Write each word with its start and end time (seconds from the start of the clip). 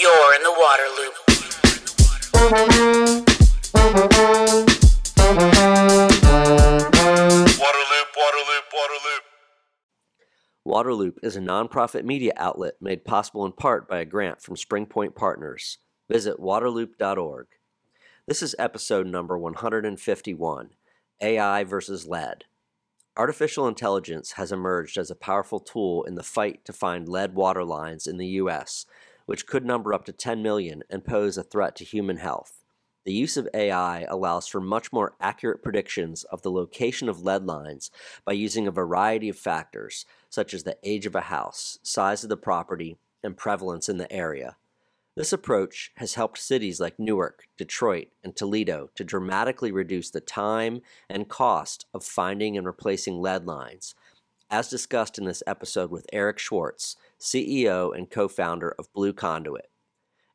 You're 0.00 0.34
in 0.36 0.42
the 0.44 0.52
water 0.52 0.86
loop. 0.96 1.14
Waterloop, 7.58 8.08
Waterloop, 8.14 8.64
Waterloop. 8.72 9.22
Waterloop 10.64 11.14
is 11.24 11.34
a 11.34 11.40
nonprofit 11.40 12.04
media 12.04 12.32
outlet 12.36 12.74
made 12.80 13.04
possible 13.04 13.44
in 13.44 13.50
part 13.50 13.88
by 13.88 13.98
a 13.98 14.04
grant 14.04 14.40
from 14.40 14.54
Springpoint 14.54 15.16
Partners. 15.16 15.78
Visit 16.08 16.38
waterloop.org. 16.38 17.46
This 18.28 18.40
is 18.40 18.54
episode 18.56 19.08
number 19.08 19.36
151 19.36 20.70
AI 21.20 21.64
versus 21.64 22.06
lead. 22.06 22.44
Artificial 23.16 23.66
intelligence 23.66 24.32
has 24.32 24.52
emerged 24.52 24.96
as 24.96 25.10
a 25.10 25.16
powerful 25.16 25.58
tool 25.58 26.04
in 26.04 26.14
the 26.14 26.22
fight 26.22 26.64
to 26.66 26.72
find 26.72 27.08
lead 27.08 27.34
water 27.34 27.64
lines 27.64 28.06
in 28.06 28.16
the 28.16 28.26
U.S., 28.26 28.86
which 29.28 29.46
could 29.46 29.62
number 29.62 29.92
up 29.92 30.06
to 30.06 30.12
10 30.12 30.42
million 30.42 30.82
and 30.88 31.04
pose 31.04 31.36
a 31.36 31.42
threat 31.42 31.76
to 31.76 31.84
human 31.84 32.16
health. 32.16 32.64
The 33.04 33.12
use 33.12 33.36
of 33.36 33.46
AI 33.52 34.06
allows 34.08 34.48
for 34.48 34.58
much 34.58 34.90
more 34.90 35.16
accurate 35.20 35.62
predictions 35.62 36.24
of 36.24 36.40
the 36.40 36.50
location 36.50 37.10
of 37.10 37.20
lead 37.20 37.44
lines 37.44 37.90
by 38.24 38.32
using 38.32 38.66
a 38.66 38.70
variety 38.70 39.28
of 39.28 39.36
factors, 39.36 40.06
such 40.30 40.54
as 40.54 40.62
the 40.62 40.78
age 40.82 41.04
of 41.04 41.14
a 41.14 41.20
house, 41.20 41.78
size 41.82 42.22
of 42.22 42.30
the 42.30 42.38
property, 42.38 42.96
and 43.22 43.36
prevalence 43.36 43.86
in 43.86 43.98
the 43.98 44.10
area. 44.10 44.56
This 45.14 45.34
approach 45.34 45.92
has 45.96 46.14
helped 46.14 46.38
cities 46.38 46.80
like 46.80 46.98
Newark, 46.98 47.48
Detroit, 47.58 48.08
and 48.24 48.34
Toledo 48.34 48.88
to 48.94 49.04
dramatically 49.04 49.72
reduce 49.72 50.08
the 50.08 50.22
time 50.22 50.80
and 51.10 51.28
cost 51.28 51.84
of 51.92 52.02
finding 52.02 52.56
and 52.56 52.66
replacing 52.66 53.20
lead 53.20 53.44
lines, 53.44 53.94
as 54.50 54.68
discussed 54.68 55.18
in 55.18 55.24
this 55.24 55.42
episode 55.46 55.90
with 55.90 56.06
Eric 56.12 56.38
Schwartz, 56.38 56.96
CEO 57.20 57.96
and 57.96 58.10
co 58.10 58.28
founder 58.28 58.74
of 58.78 58.92
BlueConduit. 58.92 59.68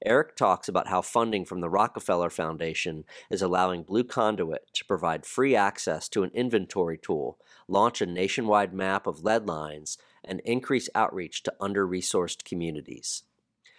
Eric 0.05 0.36
talks 0.36 0.67
about 0.67 0.89
how 0.89 1.02
funding 1.02 1.45
from 1.45 1.62
the 1.62 1.70
Rockefeller 1.70 2.30
Foundation 2.30 3.05
is 3.30 3.41
allowing 3.41 3.86
BlueConduit 3.86 4.58
to 4.73 4.86
provide 4.86 5.25
free 5.25 5.55
access 5.55 6.09
to 6.09 6.23
an 6.23 6.31
inventory 6.33 6.97
tool, 6.97 7.39
launch 7.67 8.02
a 8.02 8.05
nationwide 8.05 8.73
map 8.73 9.08
of 9.08 9.23
lead 9.23 9.47
lines, 9.47 9.97
and 10.23 10.42
increase 10.42 10.89
outreach 10.94 11.44
to 11.44 11.53
under 11.59 11.88
resourced 11.88 12.44
communities. 12.44 13.23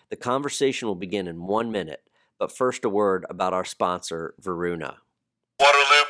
The 0.09 0.17
conversation 0.17 0.89
will 0.89 0.95
begin 0.95 1.27
in 1.29 1.47
one 1.47 1.71
minute, 1.71 2.09
but 2.39 2.57
first 2.57 2.85
a 2.85 2.89
word 2.89 3.27
about 3.29 3.53
our 3.53 3.65
sponsor, 3.65 4.35
Varuna. 4.41 4.99
Waterloop, 5.61 6.05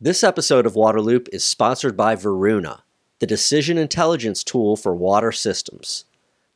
This 0.00 0.24
episode 0.24 0.66
of 0.66 0.74
Waterloop 0.74 1.28
is 1.32 1.44
sponsored 1.44 1.96
by 1.96 2.14
Varuna, 2.14 2.84
the 3.18 3.26
decision 3.26 3.78
intelligence 3.78 4.44
tool 4.44 4.76
for 4.76 4.94
water 4.94 5.32
systems. 5.32 6.04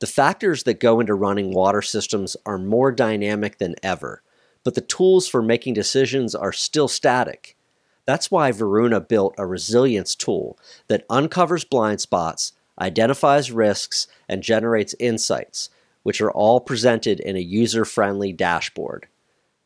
The 0.01 0.07
factors 0.07 0.63
that 0.65 0.81
go 0.81 1.01
into 1.01 1.15
running 1.15 1.53
water 1.53 1.83
systems 1.83 2.37
are 2.45 2.59
more 2.59 2.93
dynamic 2.93 3.59
than 3.59 3.77
ever, 3.83 4.23
but 4.65 4.75
the 4.75 4.81
tools 4.81 5.29
for 5.29 5.43
making 5.43 5.75
decisions 5.75 6.35
are 6.35 6.53
still 6.53 6.89
static. 6.89 7.57
That's 8.07 8.31
why 8.31 8.51
Varuna 8.51 9.01
built 9.01 9.35
a 9.39 9.47
resilience 9.47 10.15
tool 10.15 10.59
that 10.89 11.05
uncovers 11.09 11.65
blind 11.65 12.01
spots, 12.01 12.53
identifies 12.81 13.53
risks, 13.53 14.07
and 14.29 14.43
generates 14.43 14.95
insights, 14.99 15.71
which 16.03 16.21
are 16.21 16.31
all 16.31 16.61
presented 16.61 17.21
in 17.21 17.37
a 17.37 17.41
user 17.41 17.85
friendly 17.85 18.33
dashboard. 18.33 19.07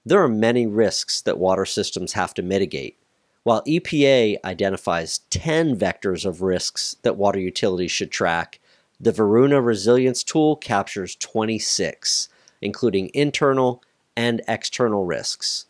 There 0.04 0.22
are 0.22 0.28
many 0.28 0.66
risks 0.66 1.22
that 1.22 1.38
water 1.38 1.64
systems 1.64 2.12
have 2.12 2.34
to 2.34 2.42
mitigate. 2.42 2.98
While 3.44 3.62
EPA 3.64 4.38
identifies 4.42 5.18
10 5.28 5.76
vectors 5.76 6.24
of 6.24 6.40
risks 6.40 6.96
that 7.02 7.18
water 7.18 7.38
utilities 7.38 7.90
should 7.90 8.10
track, 8.10 8.58
the 8.98 9.12
Varuna 9.12 9.60
Resilience 9.60 10.24
Tool 10.24 10.56
captures 10.56 11.14
26, 11.16 12.30
including 12.62 13.10
internal 13.12 13.82
and 14.16 14.40
external 14.48 15.04
risks. 15.04 15.66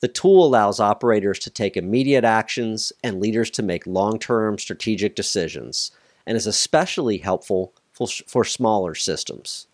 The 0.00 0.08
tool 0.08 0.42
allows 0.42 0.80
operators 0.80 1.38
to 1.40 1.50
take 1.50 1.76
immediate 1.76 2.24
actions 2.24 2.94
and 3.04 3.20
leaders 3.20 3.50
to 3.50 3.62
make 3.62 3.86
long 3.86 4.18
term 4.18 4.58
strategic 4.58 5.14
decisions, 5.14 5.90
and 6.26 6.34
is 6.34 6.46
especially 6.46 7.18
helpful 7.18 7.74
for, 7.92 8.08
for 8.26 8.42
smaller 8.42 8.94
systems. 8.94 9.66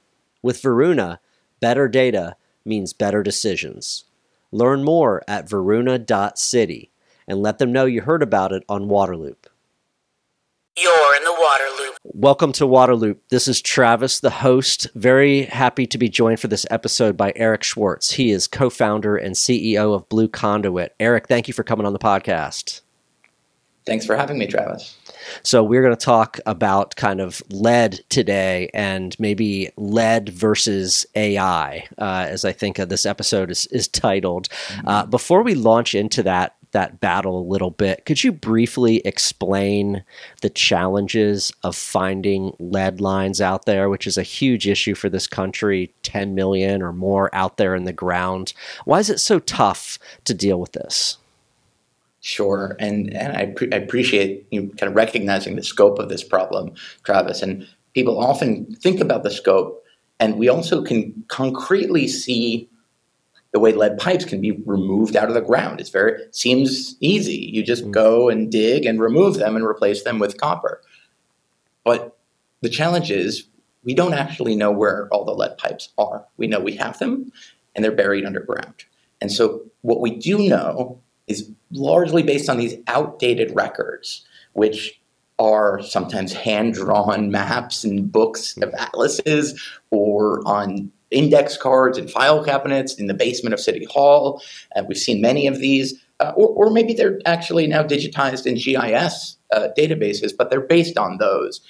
With 0.42 0.60
Varuna, 0.60 1.20
better 1.60 1.86
data 1.86 2.34
means 2.64 2.92
better 2.92 3.22
decisions. 3.22 4.06
Learn 4.50 4.82
more 4.82 5.22
at 5.28 5.48
varuna.city 5.48 6.90
and 7.28 7.42
let 7.42 7.58
them 7.58 7.70
know 7.70 7.84
you 7.84 8.00
heard 8.00 8.22
about 8.22 8.52
it 8.52 8.64
on 8.68 8.88
Waterloop. 8.88 9.36
You're 10.76 11.16
in 11.16 11.24
the 11.24 11.36
water 11.38 11.64
loop. 11.78 11.96
Welcome 12.04 12.52
to 12.52 12.64
Waterloop. 12.64 13.18
This 13.28 13.48
is 13.48 13.60
Travis, 13.60 14.20
the 14.20 14.30
host. 14.30 14.86
Very 14.94 15.42
happy 15.42 15.86
to 15.86 15.98
be 15.98 16.08
joined 16.08 16.40
for 16.40 16.48
this 16.48 16.64
episode 16.70 17.16
by 17.16 17.32
Eric 17.36 17.64
Schwartz. 17.64 18.12
He 18.12 18.30
is 18.30 18.46
co 18.46 18.70
founder 18.70 19.16
and 19.16 19.34
CEO 19.34 19.94
of 19.94 20.08
BlueConduit. 20.08 20.90
Eric, 21.00 21.26
thank 21.28 21.48
you 21.48 21.54
for 21.54 21.64
coming 21.64 21.84
on 21.84 21.92
the 21.92 21.98
podcast. 21.98 22.80
Thanks 23.86 24.06
for 24.06 24.16
having 24.16 24.38
me, 24.38 24.46
Travis. 24.46 24.96
So, 25.42 25.64
we're 25.64 25.82
going 25.82 25.96
to 25.96 26.04
talk 26.04 26.38
about 26.46 26.94
kind 26.96 27.20
of 27.20 27.42
lead 27.50 28.00
today 28.08 28.70
and 28.72 29.18
maybe 29.18 29.70
lead 29.76 30.28
versus 30.28 31.06
AI, 31.14 31.88
uh, 31.98 32.26
as 32.28 32.44
I 32.44 32.52
think 32.52 32.78
uh, 32.78 32.84
this 32.84 33.04
episode 33.04 33.50
is, 33.50 33.66
is 33.66 33.88
titled. 33.88 34.48
Uh, 34.86 35.06
before 35.06 35.42
we 35.42 35.54
launch 35.54 35.94
into 35.94 36.22
that, 36.22 36.54
that 36.72 37.00
battle 37.00 37.40
a 37.40 37.50
little 37.50 37.70
bit, 37.70 38.04
could 38.04 38.22
you 38.22 38.32
briefly 38.32 38.98
explain 39.04 40.04
the 40.42 40.50
challenges 40.50 41.52
of 41.62 41.76
finding 41.76 42.54
lead 42.58 43.00
lines 43.00 43.40
out 43.40 43.64
there, 43.64 43.88
which 43.88 44.06
is 44.06 44.18
a 44.18 44.22
huge 44.22 44.68
issue 44.68 44.94
for 44.94 45.08
this 45.08 45.26
country 45.26 45.92
10 46.02 46.34
million 46.34 46.82
or 46.82 46.92
more 46.92 47.34
out 47.34 47.56
there 47.56 47.74
in 47.74 47.84
the 47.84 47.92
ground? 47.92 48.52
Why 48.84 48.98
is 48.98 49.10
it 49.10 49.20
so 49.20 49.38
tough 49.38 49.98
to 50.24 50.34
deal 50.34 50.60
with 50.60 50.72
this? 50.72 51.18
Sure, 52.20 52.76
and 52.80 53.14
and 53.14 53.36
I, 53.36 53.46
pre- 53.46 53.72
I 53.72 53.76
appreciate 53.76 54.46
you 54.50 54.68
kind 54.76 54.90
of 54.90 54.96
recognizing 54.96 55.54
the 55.54 55.62
scope 55.62 55.98
of 56.00 56.08
this 56.08 56.24
problem, 56.24 56.72
Travis. 57.04 57.42
And 57.42 57.66
people 57.94 58.18
often 58.18 58.74
think 58.74 59.00
about 59.00 59.22
the 59.22 59.30
scope, 59.30 59.84
and 60.18 60.36
we 60.36 60.48
also 60.48 60.82
can 60.82 61.24
concretely 61.28 62.08
see 62.08 62.68
the 63.52 63.60
way 63.60 63.72
lead 63.72 63.98
pipes 63.98 64.24
can 64.24 64.40
be 64.40 64.52
removed 64.66 65.16
out 65.16 65.28
of 65.28 65.34
the 65.34 65.40
ground. 65.40 65.80
It's 65.80 65.90
very 65.90 66.22
seems 66.32 66.96
easy. 67.00 67.50
You 67.52 67.62
just 67.62 67.84
mm. 67.84 67.90
go 67.90 68.28
and 68.28 68.50
dig 68.50 68.84
and 68.84 69.00
remove 69.00 69.36
them 69.36 69.56
and 69.56 69.64
replace 69.64 70.02
them 70.04 70.18
with 70.18 70.38
copper. 70.38 70.82
But 71.84 72.18
the 72.60 72.68
challenge 72.68 73.10
is 73.10 73.44
we 73.84 73.94
don't 73.94 74.14
actually 74.14 74.54
know 74.54 74.70
where 74.70 75.08
all 75.08 75.24
the 75.24 75.32
lead 75.32 75.56
pipes 75.56 75.88
are. 75.96 76.26
We 76.36 76.46
know 76.46 76.60
we 76.60 76.76
have 76.76 76.98
them, 76.98 77.32
and 77.74 77.84
they're 77.84 77.92
buried 77.92 78.26
underground. 78.26 78.84
And 79.20 79.32
so 79.32 79.62
what 79.82 80.00
we 80.00 80.16
do 80.16 80.38
know 80.38 81.00
is 81.26 81.50
largely 81.70 82.22
based 82.22 82.48
on 82.48 82.58
these 82.58 82.76
outdated 82.86 83.54
records, 83.54 84.26
which 84.52 85.00
are 85.38 85.80
sometimes 85.82 86.32
hand 86.32 86.74
drawn 86.74 87.30
maps 87.30 87.84
and 87.84 88.10
books 88.10 88.56
of 88.58 88.74
atlases 88.74 89.62
or 89.90 90.42
on 90.46 90.90
index 91.10 91.56
cards 91.56 91.98
and 91.98 92.10
file 92.10 92.44
cabinets 92.44 92.94
in 92.94 93.06
the 93.06 93.14
basement 93.14 93.54
of 93.54 93.60
City 93.60 93.86
Hall. 93.90 94.42
And 94.74 94.86
we've 94.88 94.98
seen 94.98 95.20
many 95.20 95.46
of 95.46 95.58
these. 95.58 95.94
Uh, 96.20 96.32
or, 96.36 96.66
or 96.66 96.70
maybe 96.70 96.94
they're 96.94 97.20
actually 97.26 97.66
now 97.66 97.82
digitized 97.82 98.44
in 98.44 98.56
GIS 98.56 99.36
uh, 99.52 99.68
databases, 99.78 100.32
but 100.36 100.50
they're 100.50 100.60
based 100.60 100.98
on 100.98 101.18
those. 101.18 101.60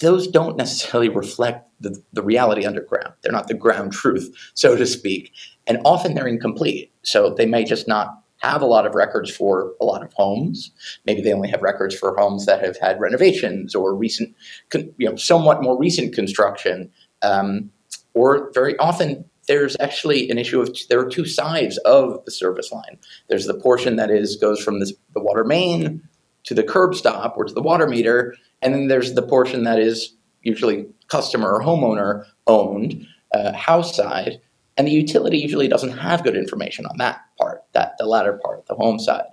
Those 0.00 0.26
don't 0.26 0.56
necessarily 0.56 1.08
reflect 1.08 1.66
the, 1.80 1.98
the 2.12 2.22
reality 2.22 2.66
underground. 2.66 3.14
They're 3.22 3.32
not 3.32 3.48
the 3.48 3.54
ground 3.54 3.92
truth, 3.92 4.34
so 4.54 4.76
to 4.76 4.86
speak. 4.86 5.32
And 5.66 5.78
often 5.84 6.14
they're 6.14 6.26
incomplete. 6.26 6.92
So 7.02 7.30
they 7.30 7.46
may 7.46 7.64
just 7.64 7.88
not 7.88 8.08
have 8.38 8.60
a 8.60 8.66
lot 8.66 8.86
of 8.86 8.94
records 8.94 9.34
for 9.34 9.72
a 9.80 9.84
lot 9.84 10.02
of 10.02 10.12
homes. 10.12 10.70
Maybe 11.06 11.22
they 11.22 11.32
only 11.32 11.48
have 11.48 11.62
records 11.62 11.96
for 11.96 12.14
homes 12.16 12.46
that 12.46 12.62
have 12.62 12.76
had 12.78 13.00
renovations 13.00 13.74
or 13.74 13.94
recent, 13.94 14.34
you 14.72 15.08
know, 15.08 15.16
somewhat 15.16 15.62
more 15.62 15.78
recent 15.78 16.14
construction. 16.14 16.90
Um, 17.22 17.70
or 18.14 18.50
very 18.52 18.76
often 18.78 19.24
there's 19.46 19.76
actually 19.80 20.30
an 20.30 20.38
issue 20.38 20.60
of 20.60 20.74
there 20.88 21.00
are 21.00 21.08
two 21.08 21.26
sides 21.26 21.76
of 21.78 22.24
the 22.24 22.30
service 22.30 22.72
line. 22.72 22.98
There's 23.28 23.46
the 23.46 23.54
portion 23.54 23.96
that 23.96 24.10
is 24.10 24.36
goes 24.36 24.62
from 24.62 24.80
this, 24.80 24.92
the 25.12 25.20
water 25.20 25.44
main 25.44 26.02
to 26.44 26.54
the 26.54 26.62
curb 26.62 26.94
stop 26.94 27.34
or 27.36 27.44
to 27.44 27.54
the 27.54 27.62
water 27.62 27.86
meter, 27.86 28.34
and 28.62 28.74
then 28.74 28.88
there's 28.88 29.14
the 29.14 29.22
portion 29.22 29.64
that 29.64 29.78
is 29.78 30.14
usually 30.42 30.86
customer 31.08 31.52
or 31.52 31.62
homeowner 31.62 32.24
owned, 32.46 33.06
uh, 33.32 33.52
house 33.52 33.96
side, 33.96 34.40
and 34.76 34.86
the 34.86 34.92
utility 34.92 35.38
usually 35.38 35.68
doesn't 35.68 35.98
have 35.98 36.24
good 36.24 36.36
information 36.36 36.86
on 36.86 36.98
that 36.98 37.20
part, 37.38 37.62
that 37.72 37.94
the 37.98 38.06
latter 38.06 38.38
part, 38.44 38.66
the 38.66 38.74
home 38.74 38.98
side. 38.98 39.26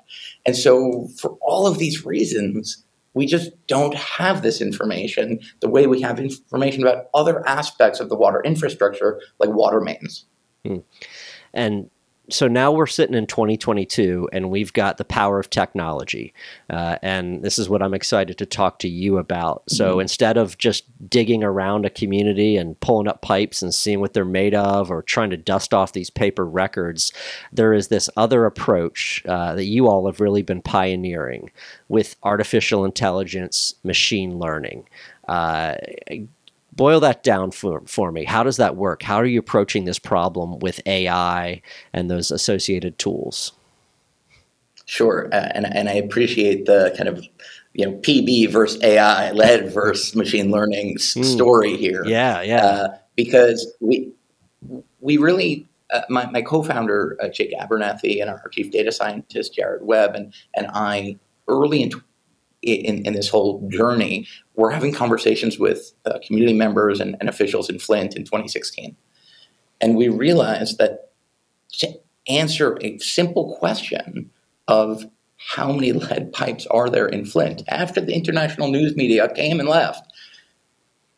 And 0.45 0.55
so 0.55 1.07
for 1.19 1.37
all 1.41 1.67
of 1.67 1.79
these 1.79 2.05
reasons, 2.05 2.83
we 3.13 3.25
just 3.25 3.51
don't 3.67 3.95
have 3.95 4.41
this 4.41 4.61
information 4.61 5.39
the 5.59 5.69
way 5.69 5.87
we 5.87 6.01
have 6.01 6.19
information 6.19 6.81
about 6.81 7.05
other 7.13 7.45
aspects 7.47 7.99
of 7.99 8.09
the 8.09 8.15
water 8.15 8.41
infrastructure, 8.43 9.19
like 9.39 9.49
water 9.49 9.81
mains. 9.81 10.25
Hmm. 10.65 10.77
And 11.53 11.89
so 12.29 12.47
now 12.47 12.71
we're 12.71 12.87
sitting 12.87 13.15
in 13.15 13.27
2022 13.27 14.29
and 14.31 14.49
we've 14.49 14.71
got 14.71 14.97
the 14.97 15.03
power 15.03 15.39
of 15.39 15.49
technology. 15.49 16.33
Uh, 16.69 16.97
and 17.01 17.41
this 17.43 17.59
is 17.59 17.67
what 17.67 17.81
I'm 17.81 17.93
excited 17.93 18.37
to 18.37 18.45
talk 18.45 18.79
to 18.79 18.87
you 18.87 19.17
about. 19.17 19.63
So 19.69 19.91
Mm-hmm. 19.91 20.01
instead 20.01 20.37
of 20.37 20.57
just 20.57 20.85
digging 21.09 21.43
around 21.43 21.85
a 21.85 21.89
community 21.89 22.55
and 22.55 22.79
pulling 22.79 23.07
up 23.07 23.21
pipes 23.21 23.61
and 23.61 23.73
seeing 23.73 23.99
what 23.99 24.13
they're 24.13 24.23
made 24.23 24.53
of 24.53 24.89
or 24.89 25.01
trying 25.01 25.29
to 25.31 25.37
dust 25.37 25.73
off 25.73 25.91
these 25.93 26.09
paper 26.09 26.45
records, 26.45 27.11
there 27.51 27.73
is 27.73 27.89
this 27.89 28.09
other 28.15 28.45
approach 28.45 29.23
uh, 29.27 29.53
that 29.55 29.65
you 29.65 29.87
all 29.87 30.05
have 30.05 30.21
really 30.21 30.43
been 30.43 30.61
pioneering 30.61 31.51
with 31.89 32.15
artificial 32.23 32.85
intelligence, 32.85 33.75
machine 33.83 34.39
learning. 34.39 34.87
Uh, 35.27 35.75
boil 36.73 36.99
that 37.01 37.23
down 37.23 37.51
for, 37.51 37.81
for 37.85 38.11
me. 38.11 38.23
How 38.23 38.43
does 38.43 38.57
that 38.57 38.75
work? 38.75 39.03
How 39.03 39.15
are 39.17 39.25
you 39.25 39.39
approaching 39.39 39.85
this 39.85 39.99
problem 39.99 40.59
with 40.59 40.81
AI 40.85 41.61
and 41.93 42.09
those 42.09 42.31
associated 42.31 42.97
tools? 42.97 43.53
Sure, 44.85 45.29
uh, 45.31 45.49
and 45.53 45.65
and 45.73 45.87
I 45.87 45.93
appreciate 45.93 46.65
the 46.65 46.93
kind 46.97 47.07
of 47.07 47.25
you 47.73 47.85
know 47.85 47.93
PB 47.99 48.51
versus 48.51 48.81
AI, 48.83 49.31
lead 49.31 49.69
versus 49.73 50.15
machine 50.15 50.51
learning 50.51 50.97
Mm. 50.97 51.23
story 51.23 51.77
here. 51.77 52.03
Yeah, 52.05 52.41
yeah. 52.41 52.65
uh, 52.65 52.97
because 53.15 53.71
we 53.79 54.11
we 54.99 55.17
really 55.17 55.67
uh, 55.91 56.01
my, 56.09 56.29
my 56.31 56.41
co-founder 56.41 57.17
uh, 57.21 57.29
Jake 57.29 57.53
Abernethy 57.59 58.19
and 58.19 58.29
our 58.29 58.49
chief 58.49 58.71
data 58.71 58.91
scientist 58.91 59.53
Jared 59.53 59.83
Webb 59.83 60.15
and 60.15 60.33
and 60.55 60.67
I 60.73 61.17
early 61.47 61.83
in 61.83 61.91
in, 62.61 63.05
in 63.05 63.13
this 63.13 63.29
whole 63.29 63.67
journey 63.69 64.27
we're 64.55 64.71
having 64.71 64.93
conversations 64.93 65.57
with 65.57 65.93
uh, 66.05 66.19
community 66.25 66.53
members 66.53 66.99
and, 66.99 67.15
and 67.19 67.29
officials 67.29 67.69
in 67.69 67.79
Flint 67.79 68.15
in 68.15 68.23
2016, 68.23 68.95
and 69.79 69.95
we 69.95 70.07
realized 70.07 70.77
that 70.77 71.11
to 71.71 71.87
answer 72.27 72.77
a 72.81 72.97
simple 72.99 73.55
question 73.57 74.29
of 74.67 75.05
how 75.37 75.71
many 75.71 75.91
lead 75.91 76.31
pipes 76.33 76.67
are 76.67 76.89
there 76.89 77.07
in 77.07 77.25
Flint 77.25 77.63
after 77.67 77.99
the 77.99 78.13
international 78.13 78.69
news 78.69 78.95
media 78.95 79.27
came 79.33 79.59
and 79.59 79.67
left 79.67 80.11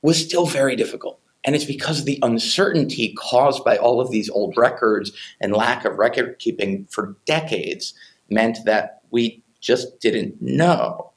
was 0.02 0.22
still 0.22 0.46
very 0.46 0.76
difficult. 0.76 1.20
And 1.46 1.56
it's 1.56 1.66
because 1.66 2.00
of 2.00 2.06
the 2.06 2.20
uncertainty 2.22 3.14
caused 3.18 3.66
by 3.66 3.78
all 3.78 4.00
of 4.00 4.12
these 4.12 4.30
old 4.30 4.56
records 4.56 5.12
and 5.42 5.54
lack 5.54 5.84
of 5.84 5.98
record 5.98 6.40
keeping 6.40 6.86
for 6.86 7.18
decades 7.26 7.94
meant 8.30 8.60
that 8.66 9.02
we 9.12 9.44
just 9.60 10.00
didn't 10.00 10.42
know. 10.42 11.13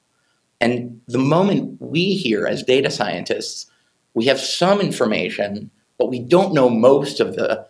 And 0.61 1.01
the 1.07 1.19
moment 1.19 1.81
we 1.81 2.15
hear 2.15 2.47
as 2.47 2.63
data 2.63 2.91
scientists, 2.91 3.71
we 4.15 4.25
have 4.27 4.41
some 4.41 4.81
information, 4.81 5.71
but 5.99 6.09
we 6.09 6.19
don't 6.19 6.55
know 6.55 6.71
most 6.71 7.21
of 7.21 7.37
the 7.37 7.67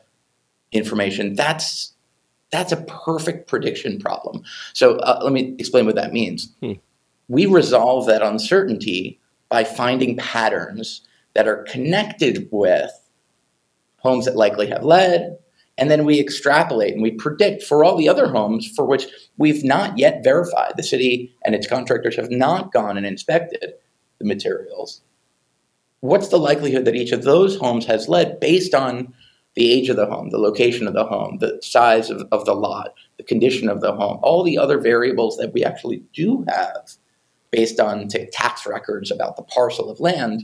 information, 0.73 1.35
that's 1.35 1.93
that's 2.51 2.71
a 2.73 2.77
perfect 2.83 3.49
prediction 3.49 3.99
problem. 3.99 4.43
So 4.73 4.99
uh, 4.99 5.21
let 5.23 5.33
me 5.33 5.57
explain 5.59 5.85
what 5.85 5.97
that 5.97 6.13
means. 6.13 6.55
Hmm. 6.63 6.73
We 7.29 7.47
resolve 7.47 8.07
that 8.07 8.23
uncertainty 8.23 9.21
by 9.49 9.65
finding 9.65 10.17
patterns 10.17 11.03
that 11.35 11.49
are 11.49 11.65
connected 11.65 12.49
with 12.53 12.91
homes 13.99 14.27
that 14.27 14.37
likely 14.37 14.69
have 14.69 14.85
lead, 14.85 15.37
and 15.79 15.91
then 15.91 16.05
we 16.05 16.21
extrapolate 16.21 16.95
and 16.95 17.03
we 17.03 17.11
predict 17.11 17.63
for 17.63 17.85
all 17.85 17.97
the 17.97 18.09
other 18.09 18.29
homes 18.29 18.71
for 18.75 18.85
which 18.85 19.07
we've 19.37 19.65
not 19.65 19.99
yet 19.99 20.25
verified. 20.25 20.73
The 20.77 20.83
city 20.83 21.35
and 21.45 21.55
its 21.55 21.67
contractors 21.67 22.17
have 22.17 22.31
not 22.31 22.73
gone 22.73 22.97
and 22.97 23.07
inspected 23.07 23.75
the 24.19 24.25
materials. 24.25 25.03
What's 26.01 26.29
the 26.29 26.39
likelihood 26.39 26.85
that 26.85 26.95
each 26.95 27.13
of 27.13 27.25
those 27.25 27.57
homes 27.57 27.87
has 27.87 28.09
lead 28.09 28.41
based 28.41 28.75
on 28.75 29.13
the 29.55 29.71
age 29.73 29.89
of 29.89 29.97
the 29.97 30.07
home, 30.07 30.31
the 30.31 30.39
location 30.39 30.87
of 30.87 30.95
the 30.95 31.05
home, 31.05 31.39
the 31.41 31.59
size 31.63 32.11
of, 32.11 32.27
of 32.31 32.45
the 32.45 32.55
lot, 32.55 32.95
the 33.17 33.23
condition 33.23 33.69
of 33.69 33.81
the 33.81 33.93
home, 33.93 34.19
all 34.23 34.43
the 34.43 34.59
other 34.59 34.79
variables 34.79 35.37
that 35.39 35.53
we 35.53 35.65
actually 35.65 36.03
do 36.13 36.45
have 36.49 36.93
based 37.51 37.81
on 37.81 38.09
tax 38.33 38.67
records 38.67 39.11
about 39.11 39.37
the 39.37 39.43
parcel 39.43 39.91
of 39.91 39.99
land 39.99 40.43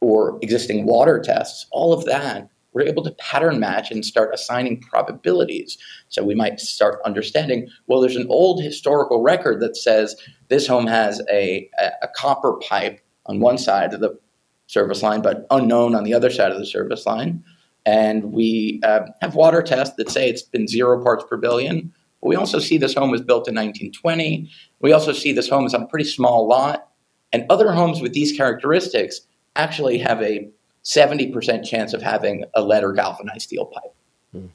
or 0.00 0.38
existing 0.42 0.86
water 0.86 1.18
tests, 1.18 1.66
all 1.70 1.92
of 1.92 2.04
that, 2.04 2.48
we're 2.72 2.86
able 2.86 3.02
to 3.02 3.10
pattern 3.12 3.58
match 3.58 3.90
and 3.90 4.04
start 4.04 4.32
assigning 4.32 4.80
probabilities. 4.80 5.76
So 6.08 6.22
we 6.22 6.34
might 6.34 6.60
start 6.60 7.00
understanding 7.04 7.68
well, 7.86 8.00
there's 8.00 8.16
an 8.16 8.26
old 8.28 8.62
historical 8.62 9.22
record 9.22 9.60
that 9.60 9.76
says 9.76 10.16
this 10.48 10.66
home 10.66 10.86
has 10.86 11.20
a, 11.30 11.68
a, 11.78 11.90
a 12.02 12.08
copper 12.14 12.54
pipe 12.54 13.00
on 13.26 13.40
one 13.40 13.58
side 13.58 13.92
of 13.94 14.00
the 14.00 14.18
service 14.66 15.02
line, 15.02 15.20
but 15.20 15.46
unknown 15.50 15.94
on 15.94 16.04
the 16.04 16.14
other 16.14 16.30
side 16.30 16.52
of 16.52 16.58
the 16.58 16.66
service 16.66 17.06
line. 17.06 17.42
And 17.86 18.32
we 18.32 18.80
uh, 18.84 19.00
have 19.20 19.34
water 19.34 19.62
tests 19.62 19.96
that 19.96 20.10
say 20.10 20.28
it's 20.28 20.42
been 20.42 20.68
zero 20.68 21.02
parts 21.02 21.24
per 21.28 21.36
billion. 21.36 21.92
But 22.20 22.28
we 22.28 22.36
also 22.36 22.58
see 22.58 22.78
this 22.78 22.94
home 22.94 23.10
was 23.10 23.22
built 23.22 23.48
in 23.48 23.54
1920. 23.54 24.50
We 24.80 24.92
also 24.92 25.12
see 25.12 25.32
this 25.32 25.48
home 25.48 25.66
is 25.66 25.74
on 25.74 25.82
a 25.82 25.86
pretty 25.86 26.04
small 26.04 26.46
lot. 26.46 26.88
And 27.32 27.46
other 27.48 27.72
homes 27.72 28.00
with 28.00 28.12
these 28.12 28.36
characteristics 28.36 29.20
actually 29.56 29.98
have 29.98 30.22
a 30.22 30.50
70% 30.84 31.64
chance 31.64 31.92
of 31.92 32.02
having 32.02 32.44
a 32.54 32.62
lead 32.62 32.84
or 32.84 32.92
galvanized 32.92 33.42
steel 33.42 33.66
pipe. 33.66 33.94
Hmm. 34.32 34.46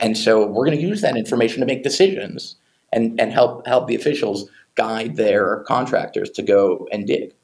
And 0.00 0.16
so 0.16 0.46
we're 0.46 0.66
going 0.66 0.78
to 0.78 0.82
use 0.82 1.00
that 1.00 1.16
information 1.16 1.60
to 1.60 1.66
make 1.66 1.82
decisions 1.82 2.56
and, 2.92 3.20
and 3.20 3.32
help 3.32 3.66
help 3.66 3.86
the 3.88 3.94
officials 3.94 4.48
guide 4.74 5.16
their 5.16 5.64
contractors 5.66 6.30
to 6.30 6.42
go 6.42 6.86
and 6.92 7.06
dig. 7.06 7.34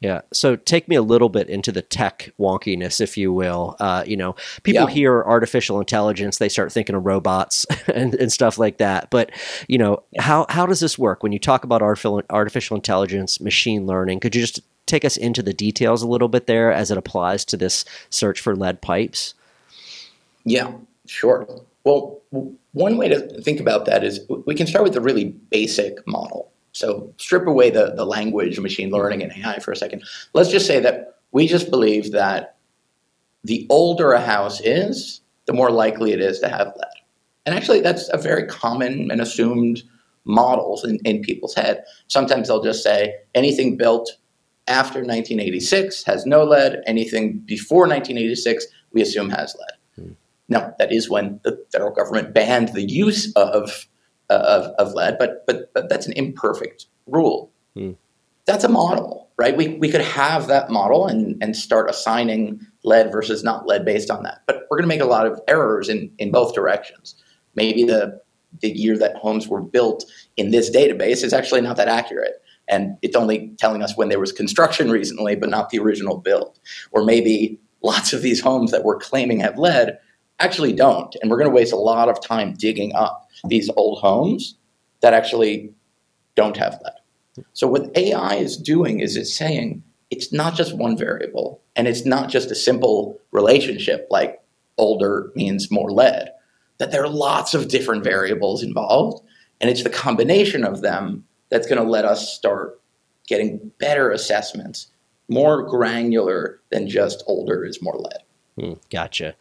Yeah. 0.00 0.22
So 0.32 0.56
take 0.56 0.88
me 0.88 0.96
a 0.96 1.02
little 1.02 1.28
bit 1.28 1.48
into 1.48 1.70
the 1.70 1.80
tech 1.80 2.32
wonkiness, 2.36 3.00
if 3.00 3.16
you 3.16 3.32
will. 3.32 3.76
Uh, 3.78 4.02
you 4.04 4.16
know, 4.16 4.34
people 4.64 4.88
Yeah. 4.88 4.90
hear 4.92 5.22
artificial 5.22 5.78
intelligence, 5.78 6.38
they 6.38 6.48
start 6.48 6.72
thinking 6.72 6.96
of 6.96 7.06
robots 7.06 7.64
and, 7.94 8.12
and 8.16 8.32
stuff 8.32 8.58
like 8.58 8.78
that. 8.78 9.10
But 9.10 9.30
you 9.68 9.78
know, 9.78 10.02
how 10.18 10.46
how 10.48 10.66
does 10.66 10.80
this 10.80 10.98
work 10.98 11.22
when 11.22 11.30
you 11.30 11.38
talk 11.38 11.62
about 11.62 11.82
artificial 11.82 12.74
intelligence, 12.76 13.40
machine 13.40 13.86
learning? 13.86 14.18
Could 14.18 14.34
you 14.34 14.40
just 14.40 14.60
take 14.86 15.04
us 15.04 15.16
into 15.16 15.42
the 15.42 15.52
details 15.52 16.02
a 16.02 16.08
little 16.08 16.28
bit 16.28 16.46
there 16.46 16.72
as 16.72 16.90
it 16.90 16.98
applies 16.98 17.44
to 17.46 17.56
this 17.56 17.84
search 18.10 18.40
for 18.40 18.56
lead 18.56 18.82
pipes? 18.82 19.34
Yeah, 20.44 20.72
sure. 21.06 21.46
Well, 21.84 22.20
one 22.72 22.96
way 22.96 23.08
to 23.08 23.40
think 23.42 23.60
about 23.60 23.86
that 23.86 24.04
is 24.04 24.20
we 24.46 24.54
can 24.54 24.66
start 24.66 24.84
with 24.84 24.94
the 24.94 25.00
really 25.00 25.24
basic 25.50 26.06
model. 26.06 26.50
So 26.72 27.12
strip 27.18 27.46
away 27.46 27.70
the, 27.70 27.92
the 27.94 28.06
language, 28.06 28.58
machine 28.58 28.90
learning, 28.90 29.22
and 29.22 29.32
AI 29.32 29.58
for 29.58 29.72
a 29.72 29.76
second. 29.76 30.04
Let's 30.32 30.50
just 30.50 30.66
say 30.66 30.80
that 30.80 31.18
we 31.32 31.46
just 31.46 31.70
believe 31.70 32.12
that 32.12 32.56
the 33.44 33.66
older 33.68 34.12
a 34.12 34.20
house 34.20 34.60
is, 34.60 35.20
the 35.46 35.52
more 35.52 35.70
likely 35.70 36.12
it 36.12 36.20
is 36.20 36.38
to 36.40 36.48
have 36.48 36.68
lead. 36.68 36.92
And 37.44 37.54
actually, 37.54 37.80
that's 37.80 38.08
a 38.12 38.18
very 38.18 38.46
common 38.46 39.10
and 39.10 39.20
assumed 39.20 39.82
models 40.24 40.84
in, 40.84 40.98
in 41.04 41.22
people's 41.22 41.54
head. 41.54 41.84
Sometimes 42.06 42.48
they'll 42.48 42.62
just 42.62 42.82
say 42.82 43.14
anything 43.34 43.76
built 43.76 44.16
after 44.68 45.00
1986 45.00 46.04
has 46.04 46.24
no 46.26 46.44
lead, 46.44 46.82
anything 46.86 47.38
before 47.38 47.82
1986 47.82 48.66
we 48.92 49.02
assume 49.02 49.30
has 49.30 49.56
lead. 49.58 49.82
Now, 50.52 50.74
that 50.78 50.92
is 50.92 51.08
when 51.08 51.40
the 51.44 51.64
federal 51.72 51.92
government 51.92 52.34
banned 52.34 52.68
the 52.68 52.82
use 52.82 53.32
of 53.34 53.88
uh, 54.30 54.34
of, 54.34 54.66
of 54.86 54.94
lead, 54.94 55.16
but, 55.18 55.44
but 55.46 55.72
but 55.74 55.88
that's 55.88 56.06
an 56.06 56.12
imperfect 56.12 56.86
rule. 57.06 57.50
Hmm. 57.74 57.92
That's 58.44 58.64
a 58.64 58.68
model, 58.68 59.30
right? 59.36 59.56
We, 59.56 59.68
we 59.78 59.88
could 59.88 60.00
have 60.00 60.48
that 60.48 60.68
model 60.68 61.06
and, 61.06 61.40
and 61.40 61.56
start 61.56 61.88
assigning 61.88 62.60
lead 62.82 63.12
versus 63.12 63.44
not 63.44 63.66
lead 63.66 63.84
based 63.84 64.10
on 64.10 64.24
that. 64.24 64.42
But 64.46 64.66
we're 64.68 64.78
going 64.78 64.88
to 64.88 64.94
make 64.94 65.00
a 65.00 65.06
lot 65.06 65.26
of 65.26 65.40
errors 65.46 65.88
in, 65.88 66.10
in 66.18 66.32
both 66.32 66.54
directions. 66.54 67.14
Maybe 67.54 67.84
the 67.84 68.20
the 68.60 68.70
year 68.70 68.98
that 68.98 69.16
homes 69.16 69.48
were 69.48 69.62
built 69.62 70.04
in 70.36 70.50
this 70.50 70.70
database 70.70 71.24
is 71.24 71.32
actually 71.32 71.62
not 71.62 71.76
that 71.76 71.88
accurate. 71.88 72.41
And 72.68 72.96
it's 73.02 73.16
only 73.16 73.52
telling 73.58 73.82
us 73.82 73.96
when 73.96 74.08
there 74.08 74.20
was 74.20 74.32
construction 74.32 74.90
recently, 74.90 75.36
but 75.36 75.50
not 75.50 75.70
the 75.70 75.78
original 75.78 76.16
build. 76.16 76.58
Or 76.90 77.04
maybe 77.04 77.58
lots 77.82 78.12
of 78.12 78.22
these 78.22 78.40
homes 78.40 78.70
that 78.70 78.84
we're 78.84 78.98
claiming 78.98 79.40
have 79.40 79.58
lead 79.58 79.98
actually 80.38 80.72
don't. 80.72 81.14
And 81.20 81.30
we're 81.30 81.38
going 81.38 81.50
to 81.50 81.54
waste 81.54 81.72
a 81.72 81.76
lot 81.76 82.08
of 82.08 82.22
time 82.22 82.54
digging 82.54 82.94
up 82.94 83.28
these 83.44 83.70
old 83.76 84.00
homes 84.00 84.56
that 85.00 85.14
actually 85.14 85.72
don't 86.34 86.56
have 86.56 86.80
lead. 86.82 87.44
So, 87.52 87.66
what 87.66 87.96
AI 87.96 88.36
is 88.36 88.56
doing 88.56 89.00
is 89.00 89.16
it's 89.16 89.34
saying 89.34 89.82
it's 90.10 90.32
not 90.32 90.54
just 90.54 90.76
one 90.76 90.96
variable 90.96 91.62
and 91.74 91.88
it's 91.88 92.04
not 92.04 92.28
just 92.28 92.50
a 92.50 92.54
simple 92.54 93.18
relationship 93.30 94.06
like 94.10 94.42
older 94.76 95.32
means 95.34 95.70
more 95.70 95.90
lead, 95.90 96.30
that 96.78 96.90
there 96.90 97.02
are 97.02 97.08
lots 97.08 97.54
of 97.54 97.68
different 97.68 98.04
variables 98.04 98.62
involved. 98.62 99.24
And 99.60 99.70
it's 99.70 99.84
the 99.84 99.90
combination 99.90 100.64
of 100.64 100.82
them 100.82 101.24
that's 101.52 101.66
going 101.66 101.80
to 101.80 101.88
let 101.88 102.06
us 102.06 102.34
start 102.34 102.80
getting 103.28 103.70
better 103.78 104.10
assessments, 104.10 104.86
more 105.28 105.62
granular 105.62 106.60
than 106.70 106.88
just 106.88 107.22
older 107.26 107.62
is 107.62 107.82
more 107.82 107.98
lead. 107.98 108.22
Hmm, 108.58 108.74
gotcha. 108.90 109.34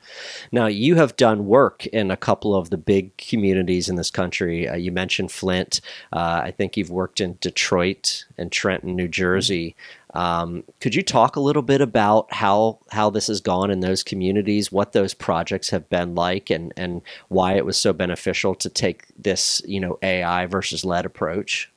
Now, 0.51 0.67
you 0.67 0.95
have 0.95 1.15
done 1.15 1.45
work 1.45 1.85
in 1.87 2.11
a 2.11 2.17
couple 2.17 2.53
of 2.55 2.69
the 2.69 2.77
big 2.77 3.15
communities 3.17 3.87
in 3.89 3.95
this 3.95 4.11
country. 4.11 4.67
Uh, 4.67 4.75
you 4.75 4.91
mentioned 4.91 5.31
Flint. 5.31 5.79
Uh, 6.13 6.41
I 6.43 6.51
think 6.51 6.75
you've 6.75 6.91
worked 6.91 7.21
in 7.21 7.37
Detroit 7.39 8.25
and 8.37 8.51
Trenton, 8.51 8.95
New 8.95 9.07
Jersey. 9.07 9.75
Um, 10.13 10.63
could 10.81 10.95
you 10.95 11.03
talk 11.03 11.37
a 11.37 11.41
little 11.41 11.61
bit 11.61 11.79
about 11.79 12.33
how 12.33 12.79
how 12.91 13.09
this 13.09 13.27
has 13.27 13.39
gone 13.39 13.71
in 13.71 13.79
those 13.79 14.03
communities, 14.03 14.71
what 14.71 14.91
those 14.91 15.13
projects 15.13 15.69
have 15.69 15.89
been 15.89 16.15
like, 16.15 16.49
and 16.49 16.73
and 16.75 17.01
why 17.29 17.53
it 17.53 17.65
was 17.65 17.77
so 17.77 17.93
beneficial 17.93 18.53
to 18.55 18.69
take 18.69 19.05
this 19.17 19.61
you 19.65 19.79
know 19.79 19.97
AI 20.01 20.45
versus 20.45 20.83
lead 20.83 21.05
approach? 21.05 21.71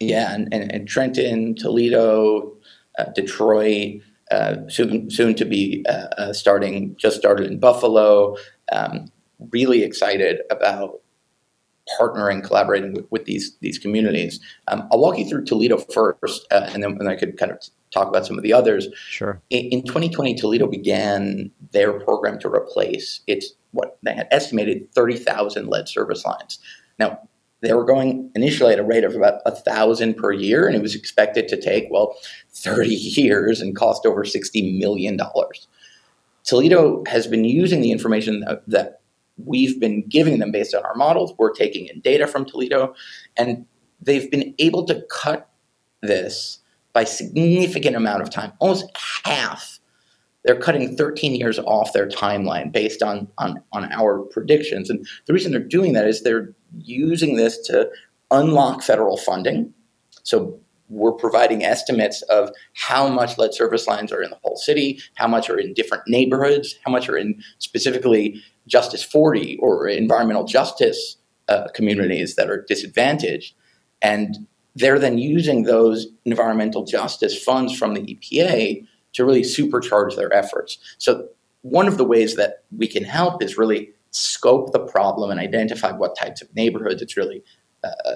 Yeah, 0.00 0.34
and, 0.34 0.52
and, 0.52 0.70
and 0.72 0.88
Trenton, 0.88 1.54
Toledo, 1.54 2.52
uh, 2.98 3.04
Detroit, 3.14 4.02
uh, 4.30 4.56
soon 4.68 5.08
soon 5.10 5.34
to 5.36 5.44
be 5.44 5.84
uh, 5.88 6.08
uh 6.18 6.32
starting, 6.32 6.96
just 6.96 7.16
started 7.16 7.46
in 7.46 7.58
Buffalo. 7.58 8.36
Um, 8.72 9.10
really 9.52 9.82
excited 9.82 10.40
about 10.50 11.00
partnering, 12.00 12.42
collaborating 12.42 12.92
with, 12.92 13.06
with 13.10 13.24
these 13.24 13.56
these 13.60 13.78
communities. 13.78 14.40
Um, 14.68 14.88
I'll 14.90 15.00
walk 15.00 15.18
you 15.18 15.28
through 15.28 15.44
Toledo 15.44 15.78
first, 15.78 16.46
uh, 16.50 16.68
and 16.72 16.82
then 16.82 16.92
and 16.98 17.08
I 17.08 17.16
could 17.16 17.38
kind 17.38 17.52
of 17.52 17.58
talk 17.92 18.08
about 18.08 18.26
some 18.26 18.36
of 18.36 18.42
the 18.42 18.52
others. 18.52 18.88
Sure. 19.08 19.40
In, 19.50 19.66
in 19.66 19.82
2020, 19.84 20.34
Toledo 20.34 20.66
began 20.66 21.50
their 21.70 21.92
program 22.00 22.38
to 22.40 22.48
replace 22.48 23.20
its 23.26 23.52
what 23.70 23.98
they 24.02 24.14
had 24.14 24.28
estimated 24.30 24.90
30,000 24.94 25.68
lead 25.68 25.88
service 25.88 26.24
lines. 26.24 26.58
Now 26.98 27.20
they 27.62 27.72
were 27.72 27.84
going 27.84 28.30
initially 28.34 28.72
at 28.72 28.78
a 28.78 28.84
rate 28.84 29.04
of 29.04 29.14
about 29.14 29.40
a 29.46 29.50
thousand 29.50 30.14
per 30.14 30.32
year, 30.32 30.66
and 30.66 30.76
it 30.76 30.82
was 30.82 30.94
expected 30.94 31.48
to 31.48 31.60
take 31.60 31.88
well 31.90 32.16
30 32.52 32.88
years 32.94 33.60
and 33.60 33.74
cost 33.74 34.06
over 34.06 34.24
60 34.24 34.78
million 34.78 35.16
dollars. 35.16 35.66
Toledo 36.44 37.02
has 37.08 37.26
been 37.26 37.44
using 37.44 37.80
the 37.80 37.90
information 37.90 38.40
that, 38.40 38.62
that 38.68 39.00
we've 39.44 39.80
been 39.80 40.06
giving 40.08 40.38
them 40.38 40.52
based 40.52 40.74
on 40.74 40.84
our 40.84 40.94
models. 40.94 41.34
We're 41.38 41.52
taking 41.52 41.86
in 41.86 42.00
data 42.00 42.26
from 42.26 42.44
Toledo, 42.44 42.94
and 43.36 43.66
they've 44.00 44.30
been 44.30 44.54
able 44.58 44.84
to 44.84 45.04
cut 45.10 45.48
this 46.02 46.60
by 46.92 47.04
significant 47.04 47.96
amount 47.96 48.22
of 48.22 48.30
time, 48.30 48.52
almost 48.58 48.86
half. 49.24 49.80
They're 50.46 50.58
cutting 50.58 50.96
13 50.96 51.34
years 51.34 51.58
off 51.58 51.92
their 51.92 52.08
timeline 52.08 52.72
based 52.72 53.02
on, 53.02 53.28
on, 53.38 53.60
on 53.72 53.92
our 53.92 54.20
predictions. 54.20 54.88
And 54.88 55.06
the 55.26 55.32
reason 55.32 55.50
they're 55.50 55.60
doing 55.60 55.92
that 55.94 56.06
is 56.06 56.22
they're 56.22 56.54
using 56.78 57.36
this 57.36 57.58
to 57.66 57.90
unlock 58.30 58.82
federal 58.82 59.16
funding. 59.16 59.74
So 60.22 60.58
we're 60.88 61.12
providing 61.12 61.64
estimates 61.64 62.22
of 62.22 62.50
how 62.74 63.08
much 63.08 63.38
lead 63.38 63.54
service 63.54 63.86
lines 63.86 64.12
are 64.12 64.22
in 64.22 64.30
the 64.30 64.38
whole 64.42 64.56
city, 64.56 65.00
how 65.14 65.26
much 65.26 65.50
are 65.50 65.58
in 65.58 65.74
different 65.74 66.04
neighborhoods, 66.06 66.78
how 66.84 66.92
much 66.92 67.08
are 67.08 67.16
in 67.16 67.42
specifically 67.58 68.40
Justice 68.66 69.02
40 69.02 69.58
or 69.58 69.88
environmental 69.88 70.44
justice 70.44 71.16
uh, 71.48 71.68
communities 71.74 72.34
that 72.36 72.50
are 72.50 72.64
disadvantaged. 72.68 73.54
And 74.02 74.46
they're 74.74 74.98
then 74.98 75.18
using 75.18 75.62
those 75.62 76.06
environmental 76.24 76.84
justice 76.84 77.40
funds 77.40 77.76
from 77.76 77.94
the 77.94 78.02
EPA 78.02 78.86
to 79.16 79.24
really 79.24 79.42
supercharge 79.42 80.14
their 80.14 80.32
efforts. 80.32 80.78
So, 80.98 81.28
one 81.62 81.88
of 81.88 81.96
the 81.96 82.04
ways 82.04 82.36
that 82.36 82.62
we 82.76 82.86
can 82.86 83.02
help 83.02 83.42
is 83.42 83.58
really 83.58 83.90
scope 84.10 84.72
the 84.72 84.78
problem 84.78 85.30
and 85.30 85.40
identify 85.40 85.90
what 85.90 86.16
types 86.16 86.40
of 86.40 86.54
neighborhoods 86.54 87.02
it's 87.02 87.16
really 87.16 87.42
uh, 87.82 88.14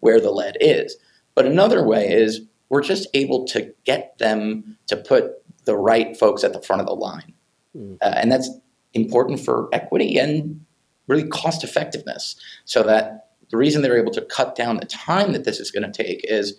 where 0.00 0.20
the 0.20 0.30
lead 0.30 0.56
is. 0.60 0.96
But 1.34 1.46
another 1.46 1.84
way 1.84 2.12
is 2.12 2.42
we're 2.68 2.82
just 2.82 3.08
able 3.12 3.44
to 3.46 3.74
get 3.84 4.16
them 4.18 4.76
to 4.86 4.96
put 4.96 5.32
the 5.64 5.76
right 5.76 6.16
folks 6.16 6.44
at 6.44 6.52
the 6.52 6.62
front 6.62 6.80
of 6.80 6.86
the 6.86 6.94
line. 6.94 7.34
Mm. 7.76 7.98
Uh, 8.00 8.14
and 8.16 8.30
that's 8.30 8.50
important 8.94 9.40
for 9.40 9.68
equity 9.72 10.18
and 10.18 10.64
really 11.08 11.26
cost 11.28 11.64
effectiveness. 11.64 12.36
So 12.64 12.82
that 12.84 13.30
the 13.50 13.56
reason 13.56 13.82
they're 13.82 14.00
able 14.00 14.12
to 14.12 14.22
cut 14.22 14.54
down 14.54 14.76
the 14.76 14.86
time 14.86 15.32
that 15.32 15.44
this 15.44 15.60
is 15.60 15.70
going 15.70 15.90
to 15.90 16.02
take 16.02 16.20
is 16.24 16.58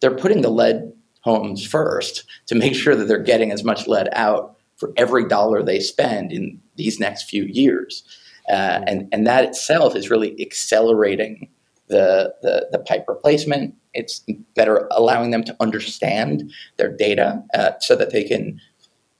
they're 0.00 0.16
putting 0.16 0.42
the 0.42 0.50
lead 0.50 0.92
homes 1.24 1.66
first 1.66 2.24
to 2.46 2.54
make 2.54 2.74
sure 2.74 2.94
that 2.94 3.08
they're 3.08 3.18
getting 3.18 3.50
as 3.50 3.64
much 3.64 3.88
lead 3.88 4.08
out 4.12 4.56
for 4.76 4.92
every 4.96 5.26
dollar 5.26 5.62
they 5.62 5.80
spend 5.80 6.32
in 6.32 6.60
these 6.76 7.00
next 7.00 7.24
few 7.24 7.44
years. 7.44 8.04
Uh, 8.50 8.82
and, 8.86 9.08
and 9.10 9.26
that 9.26 9.44
itself 9.44 9.96
is 9.96 10.10
really 10.10 10.38
accelerating 10.40 11.48
the, 11.88 12.34
the, 12.42 12.68
the, 12.72 12.78
pipe 12.78 13.06
replacement. 13.08 13.74
It's 13.94 14.22
better 14.54 14.86
allowing 14.90 15.30
them 15.30 15.44
to 15.44 15.56
understand 15.60 16.50
their 16.76 16.94
data 16.94 17.42
uh, 17.54 17.72
so 17.80 17.96
that 17.96 18.10
they 18.10 18.24
can 18.24 18.60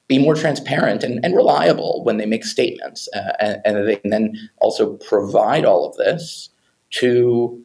be 0.06 0.18
more 0.18 0.34
transparent 0.34 1.02
and, 1.02 1.24
and 1.24 1.34
reliable 1.34 2.04
when 2.04 2.18
they 2.18 2.26
make 2.26 2.44
statements. 2.44 3.08
Uh, 3.14 3.32
and, 3.40 3.62
and, 3.64 3.88
they 3.88 3.96
can 3.96 4.10
then 4.10 4.50
also 4.58 4.96
provide 4.96 5.64
all 5.64 5.88
of 5.88 5.96
this 5.96 6.50
to 6.90 7.64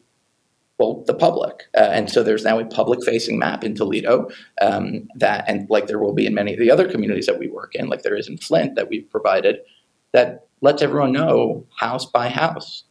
well, 0.80 1.04
the 1.06 1.12
public. 1.12 1.64
Uh, 1.76 1.90
and 1.92 2.08
so 2.08 2.22
there's 2.22 2.42
now 2.42 2.58
a 2.58 2.64
public 2.64 3.04
facing 3.04 3.38
map 3.38 3.62
in 3.62 3.74
Toledo 3.74 4.30
um, 4.62 5.06
that, 5.14 5.44
and 5.46 5.68
like 5.68 5.88
there 5.88 5.98
will 5.98 6.14
be 6.14 6.24
in 6.24 6.32
many 6.32 6.54
of 6.54 6.58
the 6.58 6.70
other 6.70 6.88
communities 6.88 7.26
that 7.26 7.38
we 7.38 7.48
work 7.48 7.74
in, 7.74 7.90
like 7.90 8.00
there 8.00 8.16
is 8.16 8.28
in 8.28 8.38
Flint 8.38 8.76
that 8.76 8.88
we've 8.88 9.08
provided, 9.10 9.58
that 10.12 10.46
lets 10.62 10.80
everyone 10.80 11.12
know 11.12 11.66
house 11.78 12.06
by 12.06 12.30
house. 12.30 12.84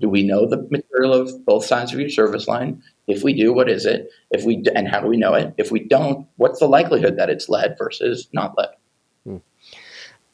Do 0.00 0.08
we 0.08 0.24
know 0.24 0.48
the 0.48 0.66
material 0.70 1.12
of 1.12 1.46
both 1.46 1.64
sides 1.64 1.92
of 1.92 2.00
your 2.00 2.10
service 2.10 2.48
line? 2.48 2.82
If 3.06 3.22
we 3.22 3.32
do, 3.32 3.52
what 3.52 3.70
is 3.70 3.86
it? 3.86 4.10
If 4.32 4.44
we 4.44 4.64
and 4.74 4.88
how 4.88 5.00
do 5.00 5.06
we 5.06 5.16
know 5.16 5.34
it? 5.34 5.54
If 5.56 5.70
we 5.70 5.84
don't, 5.84 6.26
what's 6.36 6.58
the 6.58 6.66
likelihood 6.66 7.16
that 7.16 7.30
it's 7.30 7.48
lead 7.48 7.76
versus 7.78 8.28
not 8.32 8.58
lead? 8.58 8.70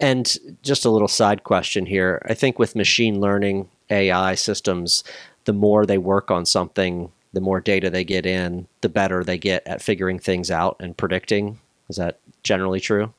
And 0.01 0.37
just 0.63 0.85
a 0.85 0.91
little 0.91 1.07
side 1.07 1.45
question 1.45 1.87
here. 1.87 2.21
I 2.29 2.35
think 2.35 2.59
with 2.59 2.75
machine 2.75 3.21
learning 3.21 3.69
AI 3.89 4.35
systems, 4.35 5.05
the 5.45 5.53
more 5.53 5.87
they 5.87 5.99
work 5.99 6.31
on 6.31 6.47
something, 6.47 7.11
the 7.33 7.41
more 7.41 7.61
data 7.61 7.91
they 7.91 8.05
get 8.05 8.27
in, 8.27 8.67
the 8.81 8.89
better 8.89 9.25
they 9.25 9.39
get 9.39 9.67
at 9.67 9.83
figuring 9.83 10.19
things 10.19 10.51
out 10.51 10.77
and 10.81 10.97
predicting. 10.97 11.59
Is 11.89 11.97
that 11.97 12.21
generally 12.43 12.81
true? 12.81 13.13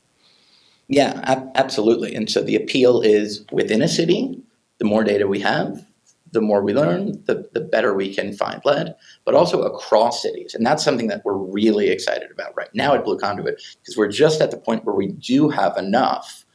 Yeah, 0.88 1.20
ab- 1.24 1.50
absolutely. 1.56 2.14
And 2.16 2.30
so 2.30 2.42
the 2.42 2.56
appeal 2.56 3.02
is 3.02 3.46
within 3.52 3.82
a 3.82 3.88
city, 3.88 4.42
the 4.78 4.86
more 4.86 5.04
data 5.04 5.28
we 5.28 5.40
have, 5.40 5.86
the 6.32 6.42
more 6.42 6.62
we 6.62 6.74
learn, 6.74 7.24
the, 7.26 7.48
the 7.54 7.62
better 7.62 7.94
we 7.94 8.14
can 8.14 8.34
find 8.34 8.62
lead, 8.66 8.96
but 9.24 9.36
also 9.36 9.62
across 9.62 10.22
cities. 10.22 10.54
And 10.54 10.66
that's 10.66 10.84
something 10.84 11.08
that 11.08 11.24
we're 11.24 11.38
really 11.38 11.90
excited 11.90 12.32
about 12.32 12.56
right 12.58 12.74
now 12.74 12.94
at 12.96 13.06
BlueConduit, 13.06 13.56
because 13.82 13.96
we're 13.96 14.08
just 14.08 14.42
at 14.42 14.52
the 14.52 14.58
point 14.58 14.84
where 14.84 14.96
we 14.96 15.08
do 15.08 15.50
have 15.50 15.78
enough 15.78 16.46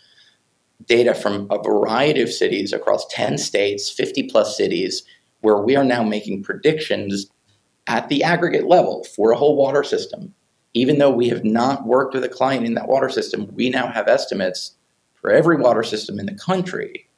data 0.86 1.14
from 1.14 1.46
a 1.50 1.62
variety 1.62 2.20
of 2.20 2.32
cities 2.32 2.72
across 2.72 3.06
10 3.10 3.38
states, 3.38 3.90
50 3.90 4.24
plus 4.24 4.56
cities, 4.56 5.04
where 5.40 5.58
we 5.58 5.76
are 5.76 5.84
now 5.84 6.02
making 6.02 6.42
predictions 6.42 7.30
at 7.86 8.08
the 8.08 8.22
aggregate 8.22 8.66
level 8.66 9.04
for 9.16 9.32
a 9.32 9.36
whole 9.36 9.56
water 9.56 9.82
system. 9.82 10.34
Even 10.74 10.98
though 10.98 11.10
we 11.10 11.28
have 11.28 11.44
not 11.44 11.86
worked 11.86 12.14
with 12.14 12.24
a 12.24 12.28
client 12.28 12.66
in 12.66 12.74
that 12.74 12.88
water 12.88 13.08
system, 13.08 13.48
we 13.54 13.70
now 13.70 13.88
have 13.88 14.06
estimates 14.06 14.76
for 15.14 15.30
every 15.30 15.56
water 15.56 15.82
system 15.82 16.18
in 16.18 16.26
the 16.26 16.34
country. 16.34 17.08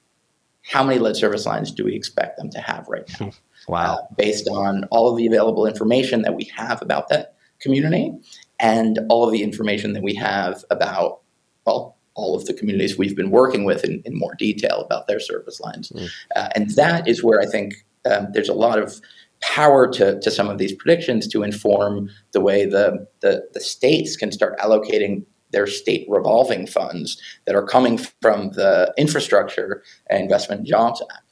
How 0.63 0.85
many 0.85 0.99
lead 0.99 1.17
service 1.17 1.47
lines 1.47 1.73
do 1.73 1.85
we 1.85 1.95
expect 1.95 2.39
them 2.39 2.51
to 2.51 2.61
have 2.61 2.87
right 2.89 3.09
now? 3.21 3.33
wow. 3.69 3.95
Uh, 3.97 4.15
based 4.17 4.49
on 4.49 4.85
all 4.85 5.11
of 5.11 5.17
the 5.17 5.27
available 5.27 5.67
information 5.67 6.23
that 6.23 6.35
we 6.35 6.45
have 6.57 6.81
about 6.81 7.09
that 7.09 7.35
community 7.59 8.13
and 8.59 9.01
all 9.09 9.25
of 9.25 9.33
the 9.33 9.43
information 9.43 9.93
that 9.95 10.03
we 10.03 10.15
have 10.15 10.65
about, 10.71 11.21
well, 11.67 11.97
all 12.15 12.37
of 12.37 12.45
the 12.47 12.55
communities 12.55 12.99
we've 12.99 13.17
been 13.17 13.31
working 13.31 13.65
with 13.65 13.85
in, 13.85 14.03
in 14.05 14.19
more 14.19 14.35
detail 14.35 14.81
about 14.81 15.07
their 15.07 15.21
service 15.21 15.61
lines. 15.61 15.91
Mm. 15.91 16.09
Uh, 16.37 16.49
and 16.55 16.71
that 16.71 17.09
is 17.09 17.25
where 17.25 17.41
I 17.41 17.47
think 17.47 17.75
um, 18.05 18.29
there's 18.33 18.49
a 18.49 18.55
lot 18.55 18.79
of 18.79 19.01
power 19.41 19.91
to, 19.91 20.21
to 20.21 20.31
some 20.31 20.49
of 20.49 20.59
these 20.59 20.75
predictions 20.75 21.27
to 21.29 21.43
inform 21.43 22.11
the 22.33 22.41
way 22.41 22.67
the, 22.67 23.07
the, 23.21 23.43
the 23.55 23.61
states 23.61 24.17
can 24.17 24.31
start 24.31 24.59
allocating 24.59 25.25
their 25.53 25.67
state 25.67 26.07
revolving 26.09 26.67
funds 26.67 27.21
that 27.47 27.55
are 27.55 27.65
coming 27.65 27.99
from 28.21 28.51
the 28.51 28.93
Infrastructure 28.97 29.83
and 30.09 30.23
Investment 30.23 30.67
Jobs 30.67 31.03
Act. 31.11 31.25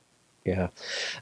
Yeah. 0.44 0.68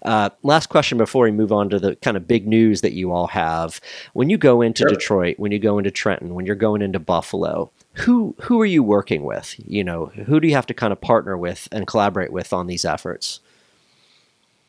Uh, 0.02 0.30
last 0.44 0.68
question 0.68 0.98
before 0.98 1.24
we 1.24 1.32
move 1.32 1.50
on 1.50 1.68
to 1.70 1.80
the 1.80 1.96
kind 1.96 2.16
of 2.16 2.28
big 2.28 2.46
news 2.46 2.82
that 2.82 2.92
you 2.92 3.10
all 3.10 3.26
have. 3.26 3.80
When 4.12 4.30
you 4.30 4.38
go 4.38 4.62
into 4.62 4.82
sure. 4.82 4.88
Detroit, 4.88 5.38
when 5.38 5.50
you 5.50 5.58
go 5.58 5.78
into 5.78 5.90
Trenton, 5.90 6.34
when 6.34 6.46
you're 6.46 6.54
going 6.54 6.80
into 6.80 7.00
Buffalo, 7.00 7.72
who 7.94 8.36
who 8.42 8.60
are 8.60 8.66
you 8.66 8.84
working 8.84 9.24
with? 9.24 9.56
You 9.66 9.82
know, 9.82 10.06
who 10.06 10.38
do 10.38 10.46
you 10.46 10.54
have 10.54 10.66
to 10.66 10.74
kind 10.74 10.92
of 10.92 11.00
partner 11.00 11.36
with 11.36 11.66
and 11.72 11.88
collaborate 11.88 12.30
with 12.30 12.52
on 12.52 12.68
these 12.68 12.84
efforts? 12.84 13.40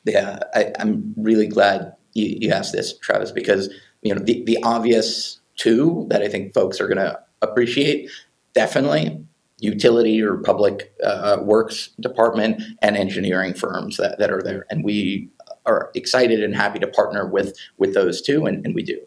Yeah, 0.08 0.40
I, 0.56 0.72
am 0.80 1.14
really 1.18 1.48
glad 1.48 1.94
you, 2.14 2.38
you 2.42 2.52
asked 2.52 2.72
this, 2.72 2.98
Travis, 3.00 3.32
because 3.32 3.70
you 4.02 4.16
know 4.16 4.22
the, 4.22 4.44
the 4.46 4.58
obvious 4.64 5.40
two 5.58 6.06
that 6.10 6.22
I 6.22 6.30
think 6.30 6.54
folks 6.54 6.80
are 6.80 6.88
going 6.88 6.98
to 6.98 7.20
appreciate 7.42 8.10
definitely 8.54 9.24
utility 9.60 10.22
or 10.22 10.38
public 10.38 10.94
uh, 11.04 11.38
works 11.42 11.90
department 12.00 12.62
and 12.82 12.96
engineering 12.96 13.54
firms 13.54 13.98
that, 13.98 14.20
that 14.20 14.32
are 14.32 14.42
there. 14.42 14.66
And 14.70 14.84
we 14.84 15.30
are 15.66 15.92
excited 15.96 16.44
and 16.44 16.56
happy 16.56 16.80
to 16.80 16.88
partner 16.88 17.28
with, 17.28 17.58
with 17.78 17.94
those 17.94 18.22
two, 18.22 18.46
and, 18.46 18.66
and 18.66 18.76
we 18.76 18.84
do. 18.84 19.00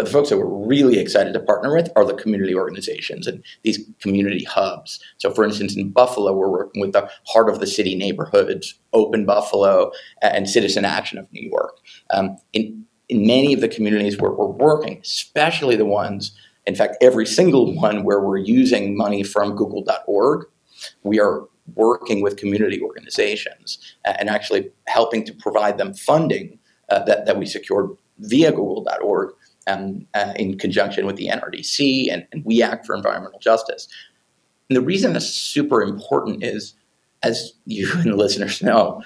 But 0.00 0.06
the 0.06 0.12
folks 0.12 0.30
that 0.30 0.38
we're 0.38 0.66
really 0.66 0.98
excited 0.98 1.34
to 1.34 1.40
partner 1.40 1.74
with 1.74 1.90
are 1.94 2.06
the 2.06 2.14
community 2.14 2.54
organizations 2.54 3.26
and 3.26 3.44
these 3.64 3.86
community 4.00 4.44
hubs. 4.44 4.98
So, 5.18 5.30
for 5.30 5.44
instance, 5.44 5.76
in 5.76 5.90
Buffalo, 5.90 6.32
we're 6.32 6.48
working 6.48 6.80
with 6.80 6.92
the 6.92 7.10
Heart 7.26 7.50
of 7.50 7.60
the 7.60 7.66
City 7.66 7.94
neighborhoods, 7.94 8.78
Open 8.94 9.26
Buffalo, 9.26 9.92
and 10.22 10.48
Citizen 10.48 10.86
Action 10.86 11.18
of 11.18 11.30
New 11.34 11.46
York. 11.46 11.76
Um, 12.14 12.38
in, 12.54 12.86
in 13.10 13.26
many 13.26 13.52
of 13.52 13.60
the 13.60 13.68
communities 13.68 14.16
where 14.16 14.30
we're 14.30 14.46
working, 14.46 15.00
especially 15.02 15.76
the 15.76 15.84
ones 15.84 16.34
In 16.66 16.74
fact, 16.74 16.96
every 17.02 17.26
single 17.26 17.74
one 17.74 18.02
where 18.02 18.22
we're 18.22 18.38
using 18.38 18.96
money 18.96 19.22
from 19.22 19.54
google.org, 19.54 20.46
we 21.02 21.20
are 21.20 21.44
working 21.74 22.22
with 22.22 22.38
community 22.38 22.80
organizations 22.80 23.76
and 24.06 24.30
actually 24.30 24.70
helping 24.86 25.24
to 25.26 25.34
provide 25.34 25.76
them 25.76 25.92
funding 25.92 26.58
uh, 26.88 27.04
that, 27.04 27.26
that 27.26 27.36
we 27.36 27.44
secured 27.44 27.90
via 28.18 28.50
google.org 28.50 29.34
um, 29.70 30.06
uh, 30.14 30.32
in 30.36 30.58
conjunction 30.58 31.06
with 31.06 31.16
the 31.16 31.28
NRDC 31.28 32.12
and, 32.12 32.26
and 32.32 32.44
We 32.44 32.62
Act 32.62 32.86
for 32.86 32.94
Environmental 32.94 33.40
Justice. 33.40 33.88
And 34.68 34.76
the 34.76 34.82
reason 34.82 35.12
that's 35.12 35.26
super 35.26 35.82
important 35.82 36.42
is, 36.44 36.74
as 37.22 37.52
you 37.66 37.90
and 37.94 38.12
the 38.12 38.16
listeners 38.16 38.62
know, 38.62 39.02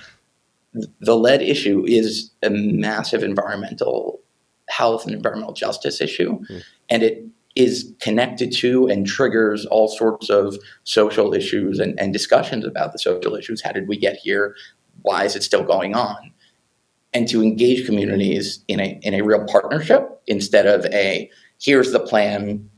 the 1.00 1.16
lead 1.16 1.42
issue 1.42 1.85
is 1.87 2.30
a 2.42 2.50
massive 2.50 3.23
environmental 3.23 4.21
health 4.68 5.04
and 5.04 5.14
environmental 5.14 5.54
justice 5.54 6.00
issue, 6.00 6.40
mm. 6.50 6.62
and 6.88 7.02
it 7.02 7.25
is 7.54 7.92
connected 8.00 8.50
to 8.50 8.88
and 8.88 9.06
triggers 9.06 9.64
all 9.66 9.87
sorts 9.87 10.28
of 10.28 10.56
social 10.83 11.33
issues 11.33 11.78
and, 11.78 11.99
and 12.00 12.12
discussions 12.12 12.64
about 12.64 12.92
the 12.92 12.99
social 12.99 13.37
issues. 13.37 13.62
How 13.62 13.71
did 13.71 13.87
we 13.87 13.97
get 13.97 14.16
here? 14.16 14.56
Why 15.02 15.25
is 15.25 15.37
it 15.37 15.44
still 15.44 15.62
going 15.62 15.94
on? 15.94 16.33
And 17.14 17.28
to 17.28 17.42
engage 17.42 17.87
communities 17.87 18.64
in 18.68 18.80
a 18.80 18.99
in 19.02 19.14
a 19.14 19.23
real 19.23 19.44
partnership 19.47 20.21
instead 20.26 20.66
of 20.66 20.85
a 20.87 21.30
here's 21.61 21.92
the 21.92 22.00
plan, 22.00 22.68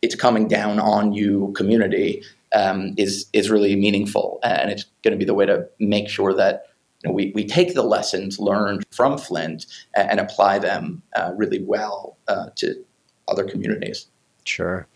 it's 0.00 0.14
coming 0.14 0.48
down 0.48 0.78
on 0.78 1.12
you 1.12 1.52
community 1.56 2.22
um, 2.54 2.94
is 2.96 3.26
is 3.32 3.50
really 3.50 3.76
meaningful, 3.76 4.38
and 4.42 4.70
it's 4.70 4.84
going 5.02 5.12
to 5.12 5.18
be 5.18 5.24
the 5.24 5.34
way 5.34 5.46
to 5.46 5.66
make 5.78 6.08
sure 6.08 6.32
that 6.34 6.66
you 7.02 7.08
know, 7.08 7.14
we, 7.14 7.32
we 7.34 7.46
take 7.46 7.74
the 7.74 7.82
lessons 7.82 8.38
learned 8.38 8.84
from 8.90 9.16
Flint 9.16 9.66
and, 9.94 10.10
and 10.10 10.20
apply 10.20 10.58
them 10.58 11.02
uh, 11.16 11.32
really 11.36 11.62
well 11.62 12.16
uh, 12.28 12.50
to 12.56 12.74
other 13.28 13.44
communities. 13.44 14.06
Sure. 14.44 14.86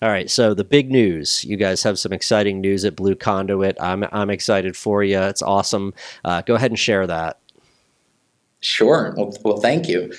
All 0.00 0.10
right, 0.10 0.30
so 0.30 0.54
the 0.54 0.64
big 0.64 0.92
news. 0.92 1.44
You 1.44 1.56
guys 1.56 1.82
have 1.82 1.98
some 1.98 2.12
exciting 2.12 2.60
news 2.60 2.84
at 2.84 2.94
BlueConduit. 2.94 3.74
I'm 3.80 4.04
I'm 4.12 4.30
excited 4.30 4.76
for 4.76 5.02
you. 5.02 5.20
It's 5.20 5.42
awesome. 5.42 5.92
Uh, 6.24 6.42
go 6.42 6.54
ahead 6.54 6.70
and 6.70 6.78
share 6.78 7.06
that. 7.08 7.38
Sure. 8.60 9.14
Well, 9.16 9.36
well, 9.44 9.58
thank 9.58 9.88
you. 9.88 10.12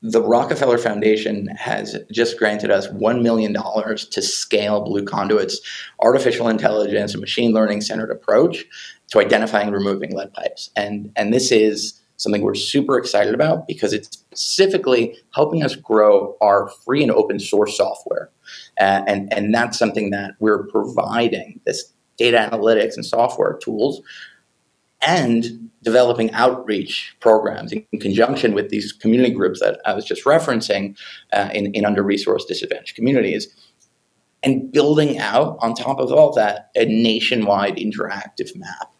The 0.00 0.22
Rockefeller 0.22 0.78
Foundation 0.78 1.48
has 1.48 1.96
just 2.12 2.38
granted 2.38 2.70
us 2.70 2.86
$1 2.88 3.22
million 3.22 3.52
to 3.52 4.22
scale 4.22 4.86
BlueConduit's 4.86 5.60
artificial 6.00 6.48
intelligence 6.48 7.14
and 7.14 7.20
machine 7.20 7.52
learning 7.52 7.80
centered 7.80 8.10
approach 8.10 8.64
to 9.08 9.18
identifying 9.18 9.66
and 9.66 9.76
removing 9.76 10.14
lead 10.14 10.32
pipes. 10.32 10.70
And, 10.76 11.10
and 11.16 11.34
this 11.34 11.50
is 11.50 12.00
something 12.16 12.42
we're 12.42 12.54
super 12.54 12.98
excited 12.98 13.34
about 13.34 13.66
because 13.66 13.92
it's 13.92 14.08
specifically 14.32 15.16
helping 15.34 15.64
us 15.64 15.74
grow 15.74 16.36
our 16.40 16.68
free 16.84 17.02
and 17.02 17.12
open 17.12 17.40
source 17.40 17.76
software. 17.76 18.30
Uh, 18.80 19.02
and, 19.06 19.32
and 19.32 19.54
that's 19.54 19.78
something 19.78 20.10
that 20.10 20.32
we're 20.38 20.64
providing 20.68 21.60
this 21.64 21.92
data 22.18 22.48
analytics 22.52 22.94
and 22.96 23.06
software 23.06 23.58
tools 23.62 24.02
and 25.00 25.70
developing 25.82 26.30
outreach 26.32 27.16
programs 27.20 27.72
in 27.72 28.00
conjunction 28.00 28.52
with 28.52 28.68
these 28.68 28.92
community 28.92 29.32
groups 29.32 29.60
that 29.60 29.80
I 29.84 29.94
was 29.94 30.04
just 30.04 30.24
referencing 30.24 30.98
uh, 31.32 31.50
in, 31.52 31.72
in 31.74 31.84
under 31.84 32.02
resourced 32.02 32.48
disadvantaged 32.48 32.96
communities 32.96 33.48
and 34.42 34.70
building 34.72 35.18
out 35.18 35.56
on 35.60 35.74
top 35.74 35.98
of 35.98 36.12
all 36.12 36.32
that 36.34 36.70
a 36.74 36.84
nationwide 36.84 37.76
interactive 37.76 38.54
map 38.56 38.92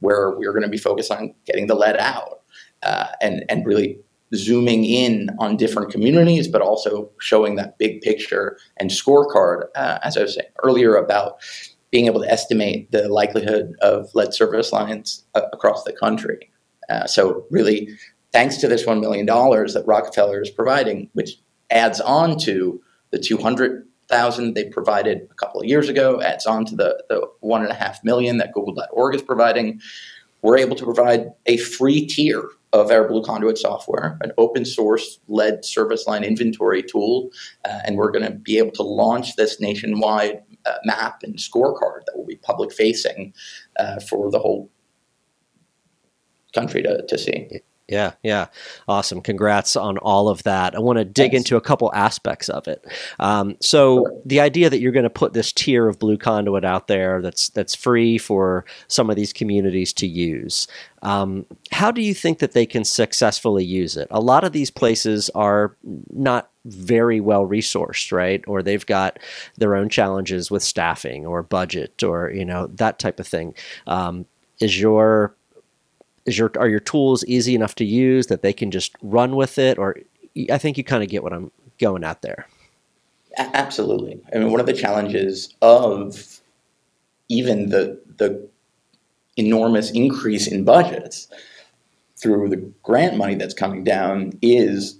where 0.00 0.30
we're 0.30 0.52
going 0.52 0.62
to 0.62 0.68
be 0.68 0.78
focused 0.78 1.10
on 1.10 1.34
getting 1.46 1.66
the 1.66 1.74
lead 1.74 1.96
out 1.96 2.42
uh, 2.82 3.08
and 3.20 3.44
and 3.48 3.66
really 3.66 3.98
zooming 4.34 4.84
in 4.84 5.30
on 5.38 5.56
different 5.56 5.90
communities, 5.90 6.48
but 6.48 6.60
also 6.60 7.10
showing 7.20 7.56
that 7.56 7.78
big 7.78 8.00
picture 8.00 8.58
and 8.78 8.90
scorecard, 8.90 9.66
uh, 9.76 9.98
as 10.02 10.16
I 10.16 10.22
was 10.22 10.34
saying 10.34 10.48
earlier 10.64 10.96
about 10.96 11.38
being 11.96 12.04
able 12.04 12.20
to 12.20 12.30
estimate 12.30 12.90
the 12.90 13.08
likelihood 13.08 13.74
of 13.80 14.14
lead 14.14 14.34
service 14.34 14.70
lines 14.70 15.24
uh, 15.34 15.40
across 15.54 15.82
the 15.84 15.94
country. 15.94 16.52
Uh, 16.90 17.06
so 17.06 17.46
really, 17.50 17.88
thanks 18.34 18.58
to 18.58 18.68
this 18.68 18.84
$1 18.84 19.00
million 19.00 19.24
that 19.24 19.82
Rockefeller 19.86 20.42
is 20.42 20.50
providing, 20.50 21.08
which 21.14 21.38
adds 21.70 22.02
on 22.02 22.38
to 22.40 22.78
the 23.12 23.18
200,000 23.18 24.52
they 24.52 24.64
provided 24.64 25.26
a 25.30 25.34
couple 25.36 25.58
of 25.58 25.66
years 25.66 25.88
ago, 25.88 26.20
adds 26.20 26.44
on 26.44 26.66
to 26.66 26.76
the, 26.76 27.02
the 27.08 27.26
one 27.40 27.62
and 27.62 27.70
a 27.70 27.74
half 27.74 28.04
million 28.04 28.36
that 28.36 28.52
google.org 28.52 29.14
is 29.14 29.22
providing, 29.22 29.80
we're 30.42 30.58
able 30.58 30.76
to 30.76 30.84
provide 30.84 31.30
a 31.46 31.56
free 31.56 32.06
tier 32.06 32.44
of 32.74 32.90
our 32.90 33.08
BlueConduit 33.08 33.56
software, 33.56 34.18
an 34.20 34.32
open 34.36 34.66
source 34.66 35.18
lead 35.28 35.64
service 35.64 36.06
line 36.06 36.24
inventory 36.24 36.82
tool, 36.82 37.30
uh, 37.64 37.80
and 37.86 37.96
we're 37.96 38.10
going 38.10 38.24
to 38.24 38.32
be 38.32 38.58
able 38.58 38.72
to 38.72 38.82
launch 38.82 39.36
this 39.36 39.60
nationwide 39.60 40.42
uh, 40.66 40.78
map 40.84 41.22
and 41.22 41.36
scorecard 41.36 42.04
that 42.06 42.16
will 42.16 42.26
be 42.26 42.36
public 42.36 42.72
facing 42.72 43.32
uh, 43.78 44.00
for 44.00 44.30
the 44.30 44.38
whole 44.38 44.70
country 46.54 46.82
to, 46.82 47.04
to 47.06 47.18
see. 47.18 47.48
Yeah, 47.88 48.14
yeah. 48.24 48.46
Awesome. 48.88 49.20
Congrats 49.20 49.76
on 49.76 49.96
all 49.98 50.28
of 50.28 50.42
that. 50.42 50.74
I 50.74 50.80
want 50.80 50.98
to 50.98 51.04
dig 51.04 51.30
Thanks. 51.30 51.44
into 51.44 51.56
a 51.56 51.60
couple 51.60 51.92
aspects 51.94 52.48
of 52.48 52.66
it. 52.66 52.84
Um, 53.20 53.56
so 53.60 53.98
sure. 53.98 54.22
the 54.24 54.40
idea 54.40 54.68
that 54.68 54.80
you're 54.80 54.90
going 54.92 55.04
to 55.04 55.10
put 55.10 55.34
this 55.34 55.52
tier 55.52 55.88
of 55.88 56.00
BlueConduit 56.00 56.64
out 56.64 56.88
there 56.88 57.22
that's 57.22 57.48
that's 57.50 57.76
free 57.76 58.18
for 58.18 58.64
some 58.88 59.08
of 59.08 59.14
these 59.14 59.32
communities 59.32 59.92
to 59.94 60.06
use. 60.08 60.66
Um, 61.02 61.46
how 61.70 61.92
do 61.92 62.02
you 62.02 62.12
think 62.12 62.40
that 62.40 62.52
they 62.52 62.66
can 62.66 62.84
successfully 62.84 63.64
use 63.64 63.96
it? 63.96 64.08
A 64.10 64.20
lot 64.20 64.42
of 64.42 64.50
these 64.50 64.70
places 64.70 65.30
are 65.36 65.76
not 66.12 66.50
very 66.64 67.20
well 67.20 67.46
resourced, 67.46 68.10
right? 68.10 68.42
Or 68.48 68.62
they've 68.64 68.84
got 68.84 69.20
their 69.56 69.76
own 69.76 69.88
challenges 69.90 70.50
with 70.50 70.64
staffing 70.64 71.24
or 71.24 71.44
budget 71.44 72.02
or 72.02 72.30
you 72.30 72.44
know 72.44 72.66
that 72.66 72.98
type 72.98 73.20
of 73.20 73.28
thing. 73.28 73.54
Um, 73.86 74.26
is 74.58 74.80
your 74.80 75.36
is 76.26 76.36
your 76.38 76.50
are 76.58 76.68
your 76.68 76.80
tools 76.80 77.24
easy 77.24 77.54
enough 77.54 77.74
to 77.76 77.84
use 77.84 78.26
that 78.26 78.42
they 78.42 78.52
can 78.52 78.70
just 78.70 78.94
run 79.02 79.36
with 79.36 79.58
it? 79.58 79.78
Or 79.78 79.96
i 80.50 80.58
think 80.58 80.76
you 80.76 80.84
kind 80.84 81.02
of 81.02 81.08
get 81.08 81.22
what 81.22 81.32
i'm 81.32 81.50
going 81.78 82.04
at 82.04 82.22
there. 82.22 82.46
Absolutely. 83.38 84.20
I 84.34 84.38
mean 84.38 84.50
one 84.50 84.60
of 84.60 84.66
the 84.66 84.72
challenges 84.72 85.54
of 85.62 86.40
even 87.28 87.70
the 87.70 88.00
the 88.16 88.48
enormous 89.36 89.90
increase 89.90 90.46
in 90.46 90.64
budgets 90.64 91.28
through 92.16 92.48
the 92.48 92.56
grant 92.82 93.16
money 93.16 93.34
that's 93.34 93.54
coming 93.54 93.84
down 93.84 94.32
is 94.40 94.98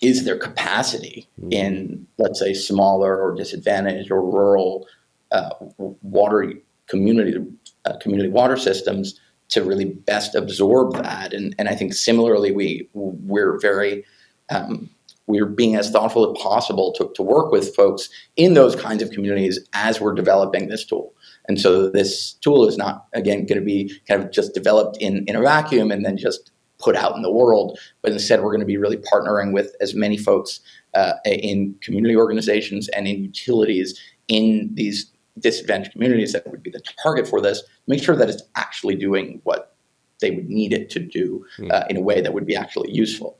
is 0.00 0.24
their 0.24 0.36
capacity 0.36 1.28
mm-hmm. 1.40 1.52
in 1.52 2.06
let's 2.18 2.40
say 2.40 2.52
smaller 2.52 3.16
or 3.20 3.34
disadvantaged 3.34 4.10
or 4.10 4.20
rural 4.20 4.86
uh, 5.30 5.50
water 5.78 6.52
community 6.88 7.36
uh, 7.84 7.96
community 7.98 8.28
water 8.28 8.56
systems 8.56 9.20
to 9.52 9.62
really 9.62 9.84
best 9.84 10.34
absorb 10.34 10.94
that. 10.94 11.32
And, 11.32 11.54
and 11.58 11.68
I 11.68 11.74
think 11.74 11.94
similarly, 11.94 12.52
we 12.52 12.88
we're 12.94 13.58
very 13.60 14.04
um, 14.50 14.90
we're 15.26 15.46
being 15.46 15.76
as 15.76 15.90
thoughtful 15.90 16.30
as 16.30 16.42
possible 16.42 16.92
to, 16.94 17.10
to 17.14 17.22
work 17.22 17.52
with 17.52 17.74
folks 17.74 18.08
in 18.36 18.54
those 18.54 18.74
kinds 18.74 19.02
of 19.02 19.10
communities 19.10 19.60
as 19.72 20.00
we're 20.00 20.14
developing 20.14 20.68
this 20.68 20.84
tool. 20.84 21.14
And 21.48 21.60
so 21.60 21.90
this 21.90 22.32
tool 22.34 22.66
is 22.66 22.76
not 22.76 23.06
again 23.14 23.46
going 23.46 23.60
to 23.60 23.64
be 23.64 23.94
kind 24.08 24.22
of 24.22 24.32
just 24.32 24.54
developed 24.54 24.96
in 24.98 25.24
in 25.26 25.36
a 25.36 25.42
vacuum 25.42 25.90
and 25.90 26.04
then 26.04 26.16
just 26.16 26.50
put 26.78 26.96
out 26.96 27.14
in 27.14 27.22
the 27.22 27.30
world, 27.30 27.78
but 28.02 28.12
instead 28.12 28.40
we're 28.40 28.50
going 28.50 28.60
to 28.60 28.66
be 28.66 28.76
really 28.76 28.96
partnering 28.96 29.52
with 29.52 29.74
as 29.80 29.94
many 29.94 30.16
folks 30.16 30.60
uh, 30.94 31.12
in 31.24 31.76
community 31.80 32.16
organizations 32.16 32.88
and 32.88 33.06
in 33.06 33.22
utilities 33.22 33.98
in 34.26 34.70
these 34.74 35.11
disadvantaged 35.38 35.92
communities 35.92 36.32
that 36.32 36.46
would 36.50 36.62
be 36.62 36.70
the 36.70 36.82
target 37.02 37.26
for 37.26 37.40
this, 37.40 37.62
make 37.86 38.02
sure 38.02 38.16
that 38.16 38.28
it's 38.28 38.42
actually 38.56 38.94
doing 38.94 39.40
what 39.44 39.76
they 40.20 40.30
would 40.30 40.48
need 40.48 40.72
it 40.72 40.90
to 40.90 40.98
do 40.98 41.44
hmm. 41.56 41.70
uh, 41.70 41.84
in 41.90 41.96
a 41.96 42.00
way 42.00 42.20
that 42.20 42.34
would 42.34 42.46
be 42.46 42.56
actually 42.56 42.90
useful. 42.90 43.38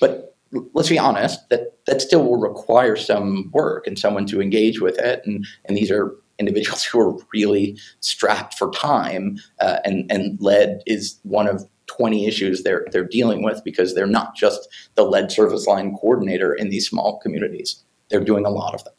But 0.00 0.34
let's 0.74 0.88
be 0.88 0.98
honest, 0.98 1.48
that, 1.50 1.78
that 1.86 2.00
still 2.00 2.24
will 2.24 2.40
require 2.40 2.96
some 2.96 3.50
work 3.52 3.86
and 3.86 3.98
someone 3.98 4.26
to 4.26 4.40
engage 4.40 4.80
with 4.80 4.98
it. 4.98 5.22
And, 5.24 5.46
and 5.66 5.76
these 5.76 5.90
are 5.90 6.14
individuals 6.38 6.84
who 6.84 7.00
are 7.00 7.16
really 7.32 7.78
strapped 8.00 8.54
for 8.54 8.70
time, 8.70 9.38
uh, 9.60 9.78
and, 9.84 10.10
and 10.10 10.40
lead 10.40 10.80
is 10.86 11.18
one 11.22 11.48
of 11.48 11.64
20 11.88 12.26
issues 12.26 12.64
they're 12.64 12.84
they're 12.90 13.04
dealing 13.04 13.44
with 13.44 13.62
because 13.62 13.94
they're 13.94 14.08
not 14.08 14.34
just 14.34 14.68
the 14.96 15.04
lead 15.04 15.30
service 15.30 15.68
line 15.68 15.94
coordinator 15.94 16.52
in 16.52 16.68
these 16.68 16.88
small 16.88 17.20
communities. 17.20 17.84
They're 18.10 18.24
doing 18.24 18.44
a 18.44 18.50
lot 18.50 18.74
of 18.74 18.82
them 18.82 18.92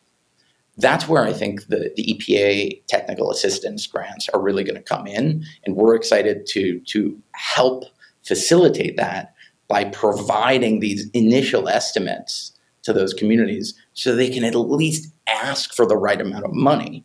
that's 0.78 1.08
where 1.08 1.24
I 1.24 1.34
think 1.34 1.68
the, 1.68 1.92
the 1.96 2.06
EPA 2.06 2.86
technical 2.88 3.32
assistance 3.32 3.88
grants 3.88 4.30
are 4.30 4.42
really 4.42 4.64
going 4.64 4.76
to 4.76 4.82
come 4.82 5.08
in. 5.08 5.44
And 5.66 5.76
we're 5.76 5.96
excited 5.96 6.46
to, 6.48 6.80
to 6.82 7.20
help 7.34 7.86
facilitate 8.24 8.98
that 8.98 9.34
by 9.68 9.86
providing 9.86 10.80
these 10.80 11.10
initial 11.12 11.68
estimates 11.68 12.54
to 12.84 12.94
those 12.94 13.14
communities 13.14 13.74
so 13.94 14.16
they 14.16 14.30
can 14.30 14.44
at 14.44 14.56
least 14.56 15.12
ask 15.28 15.74
for 15.74 15.86
the 15.86 15.98
right 15.98 16.22
amount 16.22 16.46
of 16.46 16.54
money 16.54 17.04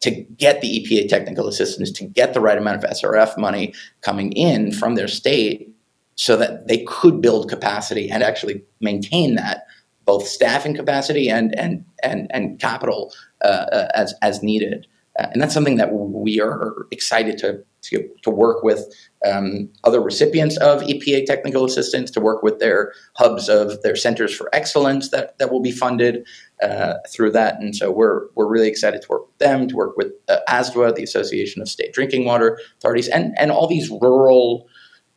to 0.00 0.10
get 0.10 0.60
the 0.60 0.80
EPA 0.80 1.08
technical 1.08 1.48
assistance, 1.48 1.90
to 1.90 2.04
get 2.04 2.32
the 2.32 2.40
right 2.40 2.56
amount 2.56 2.82
of 2.82 2.90
SRF 2.90 3.36
money 3.36 3.74
coming 4.00 4.32
in 4.32 4.72
from 4.72 4.94
their 4.94 5.08
state 5.08 5.74
so 6.14 6.36
that 6.36 6.68
they 6.68 6.84
could 6.84 7.20
build 7.20 7.48
capacity 7.48 8.08
and 8.08 8.22
actually 8.22 8.62
maintain 8.80 9.34
that 9.34 9.66
both 10.08 10.26
staffing 10.26 10.74
capacity 10.74 11.28
and 11.28 11.54
and 11.58 11.84
and 12.02 12.26
and 12.30 12.58
capital 12.58 13.12
uh, 13.44 13.66
uh, 13.78 13.88
as 13.94 14.14
as 14.22 14.42
needed. 14.42 14.86
Uh, 15.18 15.26
and 15.32 15.42
that's 15.42 15.52
something 15.52 15.76
that 15.76 15.92
we 15.92 16.40
are 16.40 16.86
excited 16.90 17.36
to 17.36 17.62
to, 17.80 18.08
to 18.22 18.30
work 18.30 18.62
with 18.62 18.80
um, 19.24 19.68
other 19.84 20.00
recipients 20.00 20.56
of 20.58 20.80
EPA 20.82 21.26
technical 21.26 21.64
assistance, 21.64 22.10
to 22.10 22.20
work 22.20 22.42
with 22.42 22.58
their 22.58 22.92
hubs 23.16 23.48
of 23.48 23.82
their 23.82 23.94
centers 23.94 24.34
for 24.34 24.48
excellence 24.52 25.10
that, 25.10 25.38
that 25.38 25.52
will 25.52 25.60
be 25.60 25.70
funded 25.70 26.26
uh, 26.62 26.94
through 27.12 27.30
that. 27.30 27.60
And 27.60 27.74
so 27.76 27.90
we're, 27.90 28.26
we're 28.34 28.48
really 28.48 28.68
excited 28.68 29.02
to 29.02 29.08
work 29.08 29.26
with 29.26 29.38
them, 29.38 29.68
to 29.68 29.76
work 29.76 29.96
with 29.96 30.12
uh, 30.28 30.38
ASDWA, 30.48 30.96
the 30.96 31.04
Association 31.04 31.62
of 31.62 31.68
State 31.68 31.92
Drinking 31.92 32.24
Water 32.24 32.58
Authorities, 32.78 33.08
and, 33.08 33.32
and 33.38 33.52
all 33.52 33.68
these 33.68 33.88
rural 33.90 34.66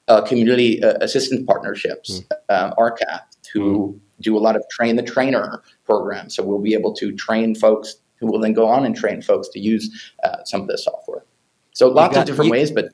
uh, 0.07 0.21
community 0.21 0.83
uh, 0.83 0.97
assistance 1.01 1.43
partnerships, 1.47 2.21
mm. 2.49 2.75
RCAP, 2.77 3.21
who 3.53 3.93
mm. 3.93 3.99
Do 4.21 4.37
a 4.37 4.39
lot 4.39 4.55
of 4.55 4.63
train 4.69 4.95
the 4.95 5.03
trainer 5.03 5.61
programs. 5.85 6.35
So 6.35 6.43
we'll 6.43 6.59
be 6.59 6.73
able 6.73 6.93
to 6.95 7.11
train 7.13 7.55
folks 7.55 7.95
who 8.19 8.27
will 8.27 8.39
then 8.39 8.53
go 8.53 8.67
on 8.67 8.85
and 8.85 8.95
train 8.95 9.21
folks 9.21 9.49
to 9.49 9.59
use 9.59 10.13
uh, 10.23 10.43
some 10.45 10.61
of 10.61 10.67
this 10.67 10.85
software. 10.85 11.25
So 11.73 11.87
lots 11.87 12.15
got, 12.15 12.21
of 12.21 12.27
different 12.27 12.47
you, 12.47 12.51
ways, 12.51 12.71
but 12.71 12.89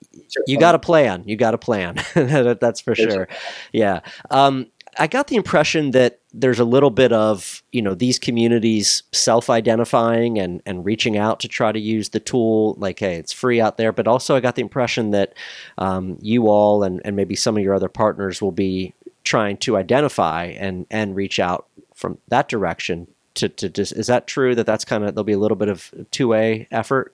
you 0.45 0.59
got 0.59 0.75
a 0.75 0.79
plan. 0.79 1.23
You 1.25 1.35
got 1.35 1.53
a 1.53 1.57
plan. 1.57 1.97
That's 2.13 2.79
for 2.79 2.95
sure. 2.95 3.27
Yeah. 3.73 4.01
Um, 4.29 4.67
I 4.99 5.07
got 5.07 5.27
the 5.27 5.35
impression 5.35 5.91
that 5.91 6.19
there's 6.33 6.59
a 6.59 6.65
little 6.65 6.89
bit 6.89 7.11
of 7.11 7.63
you 7.71 7.81
know 7.81 7.93
these 7.93 8.19
communities 8.19 9.03
self-identifying 9.11 10.39
and 10.39 10.61
and 10.65 10.85
reaching 10.85 11.17
out 11.17 11.39
to 11.41 11.47
try 11.47 11.71
to 11.71 11.79
use 11.79 12.09
the 12.09 12.19
tool. 12.19 12.75
Like, 12.77 12.99
hey, 12.99 13.15
it's 13.15 13.33
free 13.33 13.61
out 13.61 13.77
there. 13.77 13.91
But 13.91 14.07
also, 14.07 14.35
I 14.35 14.39
got 14.39 14.55
the 14.55 14.61
impression 14.61 15.11
that 15.11 15.33
um, 15.77 16.17
you 16.21 16.47
all 16.47 16.83
and 16.83 17.01
and 17.05 17.15
maybe 17.15 17.35
some 17.35 17.57
of 17.57 17.63
your 17.63 17.73
other 17.73 17.89
partners 17.89 18.41
will 18.41 18.51
be 18.51 18.93
trying 19.27 19.57
to 19.57 19.77
identify 19.77 20.45
and 20.45 20.85
and 20.89 21.15
reach 21.15 21.39
out 21.39 21.67
from 21.93 22.17
that 22.29 22.47
direction 22.47 23.07
to 23.35 23.49
to 23.49 23.69
just 23.69 23.91
is 23.93 24.07
that 24.07 24.25
true 24.27 24.55
that 24.55 24.65
that's 24.65 24.85
kind 24.85 25.03
of 25.03 25.13
there'll 25.13 25.23
be 25.23 25.33
a 25.33 25.39
little 25.39 25.57
bit 25.57 25.69
of 25.69 25.93
two 26.11 26.29
way 26.29 26.67
effort? 26.71 27.13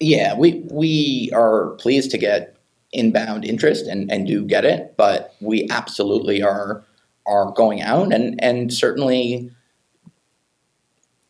Yeah, 0.00 0.36
we 0.36 0.64
we 0.70 1.30
are 1.32 1.70
pleased 1.78 2.10
to 2.10 2.18
get 2.18 2.56
inbound 2.92 3.44
interest 3.44 3.86
and, 3.86 4.10
and 4.10 4.26
do 4.26 4.44
get 4.44 4.64
it, 4.64 4.94
but 4.96 5.34
we 5.40 5.68
absolutely 5.70 6.42
are 6.42 6.84
are 7.26 7.52
going 7.52 7.80
out 7.80 8.12
and 8.12 8.42
and 8.42 8.72
certainly 8.72 9.50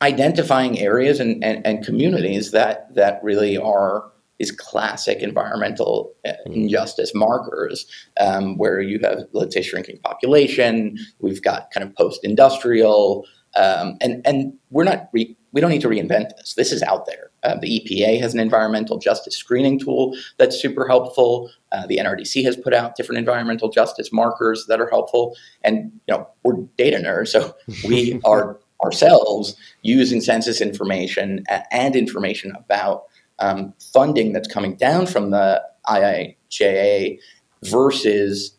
identifying 0.02 0.78
areas 0.78 1.20
and, 1.20 1.42
and, 1.42 1.66
and 1.66 1.84
communities 1.84 2.50
that 2.50 2.94
that 2.94 3.22
really 3.22 3.56
are 3.56 4.10
is 4.38 4.50
classic 4.50 5.18
environmental 5.18 6.12
uh, 6.26 6.32
mm. 6.46 6.54
injustice 6.54 7.12
markers 7.14 7.86
um, 8.20 8.56
where 8.58 8.80
you 8.80 8.98
have 9.02 9.24
let's 9.32 9.54
say 9.54 9.62
shrinking 9.62 9.98
population 10.04 10.96
we've 11.20 11.42
got 11.42 11.70
kind 11.70 11.86
of 11.86 11.94
post-industrial 11.94 13.26
um, 13.56 13.96
and 14.00 14.26
and 14.26 14.52
we're 14.70 14.84
not 14.84 15.08
re- 15.12 15.36
we 15.52 15.60
don't 15.60 15.70
need 15.70 15.80
to 15.80 15.88
reinvent 15.88 16.30
this 16.36 16.54
this 16.54 16.72
is 16.72 16.82
out 16.82 17.06
there 17.06 17.30
uh, 17.46 17.56
the 17.60 17.80
EPA 17.80 18.20
has 18.20 18.34
an 18.34 18.40
environmental 18.40 18.98
justice 18.98 19.36
screening 19.36 19.78
tool 19.78 20.16
that's 20.36 20.60
super 20.60 20.88
helpful. 20.88 21.48
Uh, 21.70 21.86
the 21.86 21.98
NRDC 21.98 22.44
has 22.44 22.56
put 22.56 22.74
out 22.74 22.96
different 22.96 23.20
environmental 23.20 23.68
justice 23.68 24.12
markers 24.12 24.66
that 24.68 24.80
are 24.80 24.88
helpful. 24.90 25.36
And 25.62 25.92
you 26.08 26.14
know, 26.14 26.28
we're 26.42 26.56
data 26.76 26.96
nerds, 26.96 27.28
so 27.28 27.54
we 27.88 28.20
are 28.24 28.58
ourselves 28.84 29.56
using 29.82 30.20
census 30.20 30.60
information 30.60 31.44
and 31.70 31.96
information 31.96 32.52
about 32.56 33.04
um, 33.38 33.74
funding 33.92 34.32
that's 34.32 34.48
coming 34.48 34.76
down 34.76 35.06
from 35.06 35.30
the 35.30 35.62
IIJA 35.88 37.18
versus 37.62 38.56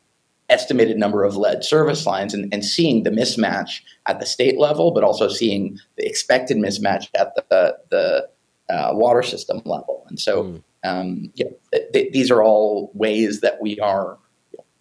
estimated 0.49 0.97
number 0.97 1.23
of 1.23 1.35
lead 1.35 1.63
service 1.63 2.05
lines 2.05 2.33
and, 2.33 2.51
and 2.53 2.63
seeing 2.63 3.03
the 3.03 3.09
mismatch 3.09 3.81
at 4.07 4.19
the 4.19 4.25
state 4.25 4.57
level, 4.57 4.91
but 4.91 5.03
also 5.03 5.27
seeing 5.27 5.77
the 5.97 6.05
expected 6.07 6.57
mismatch 6.57 7.09
at 7.15 7.35
the, 7.35 7.77
the 7.89 8.29
uh, 8.69 8.91
water 8.93 9.21
system 9.21 9.61
level. 9.65 10.05
And 10.07 10.19
so, 10.19 10.43
mm. 10.43 10.63
um, 10.83 11.31
yeah, 11.35 11.47
th- 11.73 11.91
th- 11.91 12.13
these 12.13 12.31
are 12.31 12.41
all 12.41 12.91
ways 12.93 13.41
that 13.41 13.61
we 13.61 13.79
are 13.79 14.17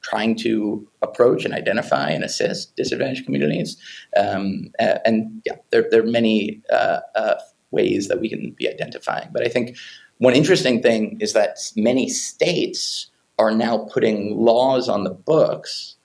trying 0.03 0.37
to 0.37 0.87
approach 1.03 1.45
and 1.45 1.53
identify 1.53 2.11
and 2.11 2.23
assist 2.23 2.77
disadvantaged 2.77 3.25
communities. 3.25 3.77
Um, 4.17 4.71
and 4.79 5.43
yeah, 5.45 5.57
there, 5.71 5.87
there 5.91 6.03
are 6.03 6.07
many 6.07 6.63
uh, 6.71 7.01
uh, 7.17 7.35
ways 7.71 8.09
that 8.09 8.21
we 8.21 8.29
can 8.29 8.53
be 8.53 8.69
identifying. 8.69 9.29
But 9.33 9.45
I 9.45 9.49
think 9.49 9.77
one 10.19 10.35
interesting 10.35 10.83
thing 10.83 11.19
is 11.21 11.33
that 11.35 11.59
many 11.77 12.09
states 12.09 13.11
are 13.39 13.53
now 13.53 13.87
putting 13.93 14.37
laws 14.37 14.89
on 14.89 15.05
the 15.05 15.11
books 15.11 15.97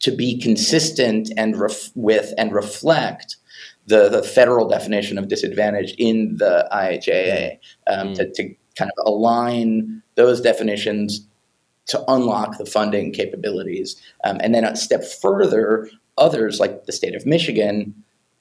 to 0.00 0.10
be 0.10 0.38
consistent 0.40 1.30
and 1.36 1.58
ref- 1.58 1.90
with 1.94 2.32
and 2.38 2.52
reflect 2.52 3.36
the, 3.86 4.08
the 4.08 4.22
federal 4.22 4.68
definition 4.68 5.18
of 5.18 5.28
disadvantage 5.28 5.94
in 5.98 6.36
the 6.36 6.68
IIJA 6.72 7.58
um, 7.86 8.08
mm. 8.08 8.14
to, 8.16 8.30
to 8.32 8.54
kind 8.76 8.90
of 8.96 9.06
align 9.06 10.02
those 10.16 10.40
definitions 10.40 11.26
to 11.86 12.02
unlock 12.08 12.58
the 12.58 12.66
funding 12.66 13.12
capabilities. 13.12 14.00
Um, 14.24 14.38
and 14.40 14.54
then 14.54 14.64
a 14.64 14.76
step 14.76 15.04
further, 15.04 15.88
others 16.18 16.58
like 16.58 16.84
the 16.84 16.92
state 16.92 17.14
of 17.14 17.24
Michigan 17.26 17.94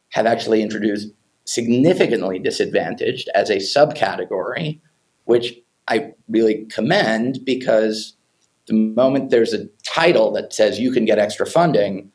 have 0.09 0.25
actually 0.25 0.61
introduced 0.61 1.09
significantly 1.45 2.39
disadvantaged 2.39 3.29
as 3.33 3.49
a 3.49 3.57
subcategory, 3.57 4.79
which 5.25 5.53
I 5.87 6.13
really 6.27 6.65
commend 6.65 7.39
because 7.45 8.15
the 8.67 8.73
moment 8.73 9.29
there's 9.29 9.53
a 9.53 9.67
title 9.83 10.31
that 10.31 10.53
says 10.53 10.79
you 10.79 10.91
can 10.91 11.05
get 11.05 11.19
extra 11.19 11.45
funding, 11.45 12.11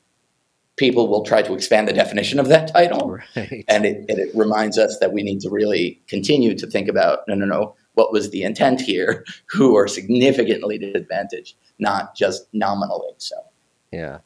people 0.77 1.09
will 1.09 1.23
try 1.23 1.43
to 1.43 1.55
expand 1.55 1.87
the 1.87 1.93
definition 1.93 2.41
of 2.41 2.49
that 2.49 2.73
title. 2.73 3.19
Right. 3.37 3.65
And 3.69 3.85
it, 3.85 4.05
it 4.09 4.31
reminds 4.35 4.79
us 4.79 4.99
that 5.01 5.13
we 5.13 5.23
need 5.23 5.41
to 5.41 5.51
really 5.51 6.01
continue 6.09 6.57
to 6.57 6.67
think 6.67 6.89
about 6.89 7.21
no, 7.29 7.35
no, 7.35 7.47
no, 7.47 7.77
what 7.95 8.13
was 8.13 8.31
the 8.31 8.43
intent 8.43 8.81
here? 8.81 9.25
Who 9.51 9.77
are 9.77 9.87
significantly 9.87 10.79
disadvantaged, 10.79 11.55
not 11.79 12.17
just 12.17 12.49
nominally 12.53 13.13
so. 13.19 13.37
Yeah. 13.93 14.19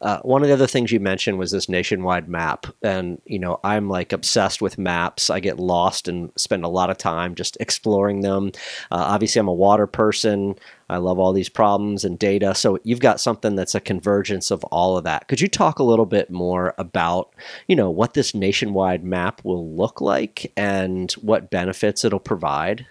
Uh, 0.00 0.20
one 0.20 0.40
of 0.40 0.48
the 0.48 0.54
other 0.54 0.66
things 0.66 0.90
you 0.90 0.98
mentioned 0.98 1.38
was 1.38 1.50
this 1.50 1.68
nationwide 1.68 2.30
map. 2.30 2.66
And, 2.82 3.20
you 3.26 3.38
know, 3.38 3.60
I'm 3.62 3.90
like 3.90 4.10
obsessed 4.10 4.62
with 4.62 4.78
maps. 4.78 5.28
I 5.28 5.38
get 5.38 5.60
lost 5.60 6.08
and 6.08 6.32
spend 6.36 6.64
a 6.64 6.68
lot 6.68 6.88
of 6.88 6.96
time 6.96 7.34
just 7.34 7.58
exploring 7.60 8.22
them. 8.22 8.52
Uh, 8.90 9.04
obviously, 9.08 9.40
I'm 9.40 9.48
a 9.48 9.52
water 9.52 9.86
person. 9.86 10.54
I 10.88 10.96
love 10.96 11.18
all 11.18 11.34
these 11.34 11.50
problems 11.50 12.06
and 12.06 12.18
data. 12.18 12.54
So 12.54 12.78
you've 12.84 13.00
got 13.00 13.20
something 13.20 13.54
that's 13.54 13.74
a 13.74 13.80
convergence 13.80 14.50
of 14.50 14.64
all 14.64 14.96
of 14.96 15.04
that. 15.04 15.28
Could 15.28 15.42
you 15.42 15.48
talk 15.48 15.78
a 15.78 15.84
little 15.84 16.06
bit 16.06 16.30
more 16.30 16.74
about, 16.78 17.34
you 17.68 17.76
know, 17.76 17.90
what 17.90 18.14
this 18.14 18.34
nationwide 18.34 19.04
map 19.04 19.44
will 19.44 19.76
look 19.76 20.00
like 20.00 20.50
and 20.56 21.12
what 21.12 21.50
benefits 21.50 22.02
it'll 22.02 22.18
provide? 22.18 22.86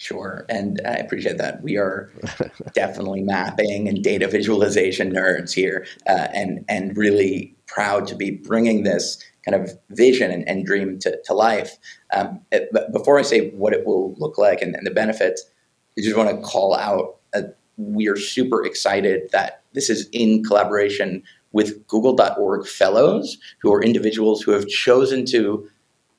Sure, 0.00 0.46
and 0.48 0.80
I 0.86 0.94
appreciate 0.94 1.36
that. 1.36 1.62
We 1.62 1.76
are 1.76 2.10
definitely 2.72 3.20
mapping 3.20 3.86
and 3.86 4.02
data 4.02 4.28
visualization 4.28 5.12
nerds 5.12 5.52
here, 5.52 5.86
uh, 6.08 6.28
and 6.32 6.64
and 6.70 6.96
really 6.96 7.54
proud 7.66 8.06
to 8.06 8.14
be 8.14 8.30
bringing 8.30 8.82
this 8.82 9.22
kind 9.44 9.62
of 9.62 9.78
vision 9.90 10.30
and, 10.30 10.48
and 10.48 10.64
dream 10.64 10.98
to, 11.00 11.20
to 11.26 11.34
life. 11.34 11.76
Um, 12.14 12.40
it, 12.50 12.70
but 12.72 12.90
before 12.94 13.18
I 13.18 13.22
say 13.22 13.50
what 13.50 13.74
it 13.74 13.84
will 13.84 14.14
look 14.14 14.38
like 14.38 14.62
and, 14.62 14.74
and 14.74 14.86
the 14.86 14.90
benefits, 14.90 15.44
I 15.98 16.00
just 16.00 16.16
want 16.16 16.30
to 16.30 16.40
call 16.40 16.74
out 16.74 17.16
uh, 17.34 17.42
we 17.76 18.08
are 18.08 18.16
super 18.16 18.64
excited 18.64 19.28
that 19.32 19.64
this 19.74 19.90
is 19.90 20.08
in 20.12 20.42
collaboration 20.42 21.22
with 21.52 21.86
Google.org 21.88 22.66
fellows, 22.66 23.36
who 23.60 23.70
are 23.74 23.82
individuals 23.82 24.40
who 24.40 24.52
have 24.52 24.66
chosen 24.66 25.26
to 25.26 25.68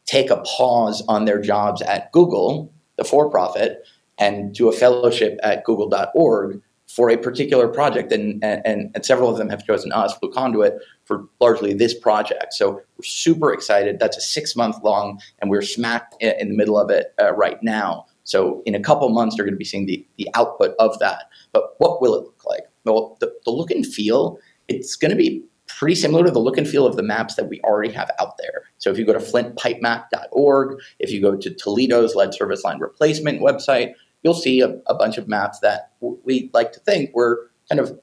take 0.06 0.30
a 0.30 0.38
pause 0.42 1.02
on 1.08 1.26
their 1.26 1.42
jobs 1.42 1.82
at 1.82 2.12
Google 2.12 2.72
the 3.02 3.10
for 3.10 3.30
profit, 3.30 3.86
and 4.18 4.54
do 4.54 4.70
a 4.70 4.72
fellowship 4.72 5.40
at 5.44 5.64
google.org 5.64 6.62
for 6.88 7.10
a 7.10 7.18
particular 7.18 7.68
project. 7.68 8.12
And, 8.12 8.44
and, 8.44 8.92
and 8.94 9.06
several 9.06 9.30
of 9.30 9.38
them 9.38 9.50
have 9.50 9.66
chosen 9.66 9.92
us, 9.92 10.14
BlueConduit, 10.22 10.78
for 11.06 11.26
largely 11.40 11.74
this 11.74 11.98
project. 11.98 12.54
So 12.54 12.74
we're 12.74 13.04
super 13.04 13.54
excited. 13.54 14.00
That's 14.00 14.18
a 14.18 14.22
six 14.22 14.56
month 14.56 14.76
long, 14.84 15.20
and 15.40 15.50
we're 15.50 15.62
smack 15.62 16.12
in 16.20 16.50
the 16.50 16.56
middle 16.56 16.78
of 16.78 16.90
it 16.90 17.14
uh, 17.22 17.34
right 17.34 17.62
now. 17.64 18.06
So 18.24 18.62
in 18.66 18.76
a 18.76 18.80
couple 18.80 19.10
months, 19.10 19.38
you're 19.38 19.46
going 19.46 19.56
to 19.56 19.58
be 19.58 19.66
seeing 19.66 19.86
the, 19.86 20.06
the 20.18 20.30
output 20.36 20.76
of 20.80 21.00
that. 21.00 21.26
But 21.54 21.76
what 21.80 22.02
will 22.02 22.14
it 22.16 22.24
look 22.24 22.44
like? 22.46 22.64
Well, 22.86 23.18
the, 23.20 23.34
the 23.46 23.52
look 23.52 23.72
and 23.72 23.86
feel, 23.86 24.38
it's 24.68 24.96
going 24.96 25.12
to 25.12 25.18
be 25.18 25.44
pretty 25.82 25.96
similar 25.96 26.24
to 26.24 26.30
the 26.30 26.40
look 26.40 26.60
and 26.60 26.68
feel 26.68 26.86
of 26.86 26.96
the 26.96 27.02
maps 27.02 27.34
that 27.34 27.50
we 27.50 27.60
already 27.62 27.92
have 27.92 28.12
out 28.20 28.38
there. 28.38 28.66
So 28.78 28.92
if 28.92 29.00
you 29.00 29.06
go 29.06 29.14
to 29.14 29.20
flintpipemap.org, 29.20 30.80
if 31.00 31.10
you 31.10 31.20
go 31.20 31.36
to 31.36 31.50
Toledo's 31.56 32.14
lead 32.14 32.36
service 32.36 32.64
line 32.64 32.78
replacement 32.78 33.42
website, 33.42 33.96
you'll 34.22 34.36
see 34.36 34.62
a, 34.62 34.80
a 34.86 34.94
bunch 34.94 35.18
of 35.18 35.28
maps 35.28 35.60
that 35.62 35.94
we 36.00 36.52
like 36.54 36.72
to 36.74 36.80
think 36.82 37.16
were 37.16 37.50
kind 37.68 37.82
of 37.82 38.00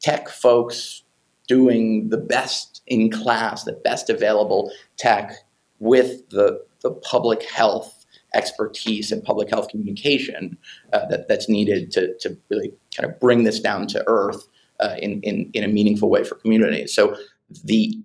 tech 0.00 0.28
folks 0.28 1.04
doing 1.46 2.08
the 2.08 2.16
best 2.16 2.82
in 2.88 3.12
class, 3.12 3.62
the 3.62 3.74
best 3.84 4.10
available 4.10 4.72
tech 4.96 5.34
with 5.78 6.28
the, 6.30 6.64
the 6.80 6.90
public 6.90 7.44
health 7.44 8.04
expertise 8.34 9.12
and 9.12 9.22
public 9.22 9.48
health 9.50 9.68
communication 9.68 10.58
uh, 10.92 11.06
that, 11.06 11.28
that's 11.28 11.48
needed 11.48 11.92
to, 11.92 12.12
to 12.18 12.36
really 12.48 12.72
kind 12.96 13.08
of 13.08 13.20
bring 13.20 13.44
this 13.44 13.60
down 13.60 13.86
to 13.86 14.02
earth 14.08 14.48
uh, 14.80 14.96
in, 14.98 15.20
in, 15.22 15.50
in 15.54 15.64
a 15.64 15.68
meaningful 15.68 16.10
way 16.10 16.24
for 16.24 16.36
communities. 16.36 16.94
So 16.94 17.16
the 17.64 17.98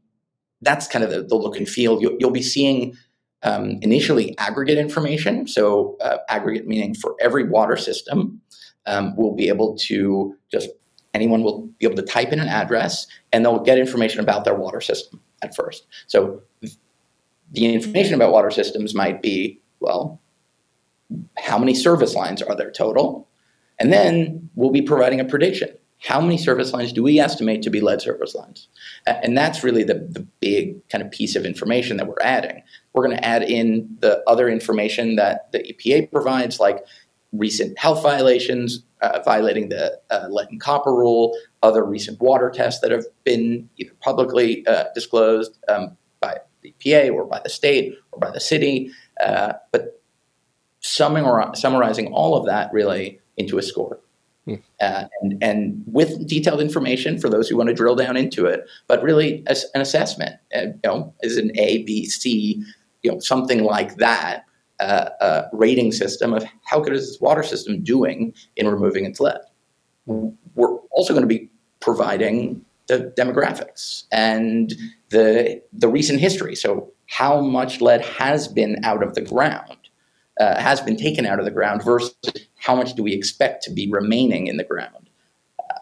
that's 0.62 0.88
kind 0.88 1.06
of 1.06 1.12
the, 1.12 1.24
the 1.24 1.36
look 1.36 1.58
and 1.58 1.68
feel. 1.68 2.02
You'll, 2.02 2.18
you'll 2.20 2.32
be 2.32 2.42
seeing 2.42 2.96
um, 3.44 3.80
initially 3.82 4.38
aggregate 4.38 4.78
information. 4.78 5.48
So 5.48 5.98
uh, 6.02 6.18
aggregate 6.28 6.68
meaning 6.68 6.94
for 6.94 7.16
every 7.22 7.46
water 7.46 7.78
system, 7.78 8.42
um, 8.86 9.16
we'll 9.16 9.36
be 9.36 9.48
able 9.48 9.78
to 9.78 10.36
just 10.52 10.70
anyone 11.14 11.44
will 11.44 11.68
be 11.80 11.86
able 11.86 11.96
to 11.96 12.04
type 12.04 12.34
in 12.34 12.40
an 12.40 12.48
address 12.48 13.08
and 13.32 13.44
they'll 13.44 13.64
get 13.64 13.78
information 13.78 14.20
about 14.20 14.44
their 14.44 14.54
water 14.56 14.82
system 14.82 15.22
at 15.42 15.56
first. 15.56 15.88
So 16.08 16.42
the 17.52 17.74
information 17.74 18.14
about 18.14 18.32
water 18.32 18.52
systems 18.52 18.94
might 18.94 19.22
be 19.22 19.62
well, 19.80 20.20
how 21.38 21.58
many 21.58 21.74
service 21.74 22.14
lines 22.14 22.42
are 22.42 22.56
there 22.56 22.72
total? 22.72 23.28
And 23.80 23.94
then 23.94 24.50
we'll 24.56 24.72
be 24.72 24.82
providing 24.82 25.20
a 25.20 25.26
prediction. 25.26 25.70
How 26.02 26.22
many 26.22 26.38
service 26.38 26.72
lines 26.72 26.94
do 26.94 27.04
we 27.04 27.20
estimate 27.20 27.62
to 27.64 27.70
be 27.70 27.82
lead 27.82 28.02
service 28.02 28.34
lines? 28.34 28.70
And 29.06 29.38
that's 29.38 29.64
really 29.64 29.84
the, 29.84 29.96
the 29.96 30.26
big 30.40 30.88
kind 30.88 31.04
of 31.04 31.12
piece 31.12 31.36
of 31.36 31.46
information 31.46 31.98
that 31.98 32.08
we're 32.08 32.22
adding. 32.22 32.64
We're 32.94 33.06
going 33.06 33.18
to 33.18 33.26
add 33.26 33.44
in 33.44 33.98
the 34.00 34.24
other 34.26 34.48
information 34.48 35.18
that 35.18 35.52
the 35.52 35.60
EPA 35.60 36.10
provides, 36.12 36.60
like 36.60 36.86
recent 37.34 37.78
health 37.78 38.02
violations, 38.02 38.84
uh, 39.02 39.20
violating 39.26 39.70
the 39.70 40.00
uh, 40.10 40.28
lead 40.30 40.50
and 40.50 40.62
copper 40.62 40.94
rule, 40.94 41.38
other 41.64 41.84
recent 41.84 42.20
water 42.22 42.50
tests 42.50 42.82
that 42.82 42.92
have 42.92 43.06
been 43.26 43.70
either 43.78 43.94
publicly 44.00 44.66
uh, 44.68 44.86
disclosed 44.96 45.58
um, 45.68 45.98
by 46.22 46.38
the 46.62 46.74
EPA 46.80 47.14
or 47.14 47.26
by 47.26 47.42
the 47.44 47.50
state 47.50 47.94
or 48.14 48.20
by 48.20 48.32
the 48.32 48.40
city. 48.40 48.92
Uh, 49.22 49.54
but 49.74 50.02
summarizing 50.82 52.08
all 52.14 52.38
of 52.38 52.46
that 52.46 52.72
really 52.72 53.20
into 53.36 53.58
a 53.58 53.62
score. 53.62 54.00
Uh, 54.80 55.06
and, 55.22 55.44
and 55.44 55.84
with 55.86 56.28
detailed 56.28 56.62
information 56.62 57.20
for 57.20 57.30
those 57.30 57.50
who 57.50 57.58
want 57.58 57.70
to 57.70 57.76
drill 57.76 57.96
down 57.96 58.16
into 58.18 58.46
it, 58.46 58.68
but 58.88 59.02
really 59.04 59.44
as 59.48 59.66
an 59.74 59.82
assessment, 59.82 60.36
uh, 60.56 60.62
you 60.62 60.80
know, 60.84 61.14
is 61.22 61.38
an 61.38 61.52
A, 61.58 61.84
B, 61.84 62.06
C, 62.06 62.64
you 63.04 63.12
know, 63.12 63.20
something 63.20 63.64
like 63.64 63.96
that, 63.98 64.46
uh, 64.80 65.10
uh, 65.20 65.50
rating 65.52 65.92
system 65.92 66.34
of 66.34 66.46
how 66.64 66.80
good 66.80 66.94
is 66.94 67.10
this 67.10 67.22
water 67.22 67.44
system 67.44 67.84
doing 67.84 68.34
in 68.56 68.68
removing 68.68 69.06
its 69.06 69.20
lead. 69.20 69.42
We're 70.06 70.76
also 70.92 71.14
going 71.14 71.28
to 71.28 71.28
be 71.28 71.50
providing 71.82 72.66
the 72.88 73.14
demographics 73.18 74.06
and 74.12 74.74
the 75.10 75.62
the 75.72 75.88
recent 75.88 76.20
history. 76.20 76.56
So 76.56 76.92
how 77.08 77.42
much 77.42 77.82
lead 77.82 78.04
has 78.06 78.48
been 78.48 78.84
out 78.84 79.04
of 79.04 79.16
the 79.16 79.22
ground, 79.22 79.78
uh, 80.40 80.60
has 80.60 80.82
been 80.82 80.98
taken 80.98 81.26
out 81.26 81.40
of 81.40 81.46
the 81.46 81.52
ground 81.52 81.84
versus 81.84 82.16
how 82.60 82.76
much 82.76 82.94
do 82.94 83.04
we 83.04 83.14
expect 83.14 83.64
to 83.64 83.72
be 83.72 83.90
remaining 83.90 84.48
in 84.48 84.58
the 84.58 84.64
ground. 84.64 85.10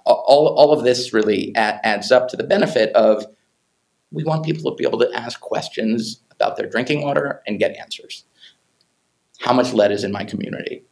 All, 0.06 0.56
all 0.56 0.72
of 0.72 0.84
this 0.84 1.14
really 1.14 1.54
adds 1.56 2.12
up 2.12 2.30
to 2.30 2.38
the 2.38 2.44
benefit 2.44 2.94
of 2.96 3.26
we 4.12 4.24
want 4.24 4.46
people 4.46 4.72
to 4.72 4.76
be 4.76 4.86
able 4.86 5.00
to 5.00 5.12
ask 5.14 5.40
questions 5.42 6.22
about 6.32 6.56
their 6.56 6.70
drinking 6.70 7.04
water 7.04 7.42
and 7.46 7.60
get 7.60 7.76
answers. 7.76 8.24
How 9.40 9.54
much 9.54 9.74
lead 9.74 9.92
is 9.92 10.04
in 10.04 10.12
my 10.12 10.24
community? 10.24 10.84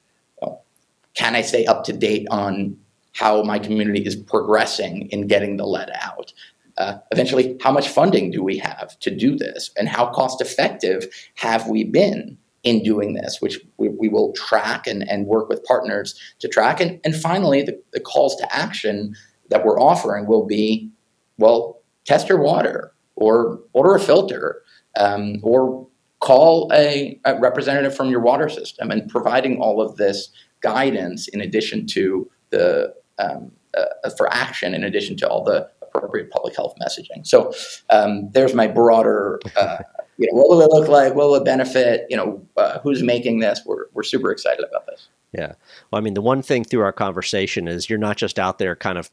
Can 1.15 1.34
I 1.34 1.41
stay 1.41 1.65
up 1.65 1.86
to 1.86 1.93
date 1.93 2.28
on 2.30 2.78
how 3.13 3.41
my 3.43 3.58
community 3.58 4.06
is 4.06 4.15
progressing 4.15 5.08
in 5.12 5.28
getting 5.28 5.58
the 5.58 5.65
lead 5.65 5.89
out? 6.02 6.34
Uh, 6.78 6.98
eventually, 7.12 7.58
how 7.62 7.71
much 7.71 7.88
funding 7.88 8.32
do 8.32 8.43
we 8.43 8.58
have 8.58 9.00
to 9.00 9.10
do 9.10 9.38
this? 9.38 9.71
And 9.78 9.88
how 9.88 10.12
cost 10.12 10.41
effective 10.41 11.08
have 11.36 11.67
we 11.67 11.86
been 11.86 12.38
in 12.65 12.84
doing 12.84 13.13
this, 13.13 13.38
which 13.39 13.60
we, 13.78 13.89
we 13.89 14.10
will 14.10 14.34
track 14.34 14.88
and, 14.88 15.08
and 15.08 15.28
work 15.28 15.47
with 15.47 15.63
partners 15.63 16.19
to 16.39 16.49
track. 16.49 16.82
And, 16.82 16.99
and 17.06 17.15
finally, 17.15 17.62
the, 17.62 17.82
the 17.93 18.01
calls 18.01 18.36
to 18.38 18.56
action 18.56 19.15
that 19.49 19.63
we're 19.63 19.80
offering 19.80 20.28
will 20.28 20.45
be 20.45 20.89
well, 21.38 21.82
test 22.06 22.30
your 22.30 22.41
water 22.41 22.93
or 23.15 23.60
order 23.73 23.95
a 23.95 23.99
filter 23.99 24.62
um, 24.97 25.38
or 25.43 25.88
call 26.19 26.71
a, 26.73 27.19
a, 27.25 27.38
representative 27.39 27.95
from 27.95 28.10
your 28.10 28.21
water 28.21 28.49
system 28.49 28.89
and 28.89 29.10
providing 29.10 29.58
all 29.62 29.82
of 29.82 29.97
this 29.97 30.30
guidance 30.62 31.28
in 31.28 31.41
addition 31.41 31.86
to 31.86 32.30
the 32.49 32.93
um, 33.19 33.51
uh, 33.78 34.10
for 34.17 34.32
action 34.34 34.73
in 34.73 34.84
addition 34.84 35.17
to 35.17 35.30
all 35.30 35.43
the 35.43 35.69
appropriate 35.82 36.30
public 36.32 36.56
health 36.56 36.73
messaging. 36.82 37.25
So 37.25 37.54
um, 37.89 38.30
there's 38.32 38.54
my 38.54 38.67
broader, 38.67 39.39
uh, 39.56 39.78
you 40.17 40.28
know, 40.28 40.34
what 40.34 40.49
will 40.49 40.62
it 40.62 40.69
look 40.69 40.88
like? 40.88 41.13
What 41.13 41.28
will 41.28 41.36
it 41.36 41.45
benefit? 41.45 42.06
You 42.10 42.17
know, 42.17 42.45
uh, 42.58 42.80
who's 42.80 43.04
making 43.04 43.39
this? 43.39 43.62
We're, 43.65 43.86
we're 43.93 44.04
super 44.04 44.32
excited 44.32 44.65
about 44.67 44.86
this. 44.88 45.10
Yeah. 45.34 45.54
Well, 45.91 45.99
I 45.99 46.01
mean, 46.01 46.13
the 46.13 46.21
one 46.21 46.41
thing 46.41 46.63
through 46.63 46.82
our 46.82 46.93
conversation 46.93 47.67
is 47.67 47.89
you're 47.89 47.99
not 47.99 48.15
just 48.15 48.39
out 48.39 48.58
there 48.58 48.75
kind 48.75 48.97
of 48.97 49.12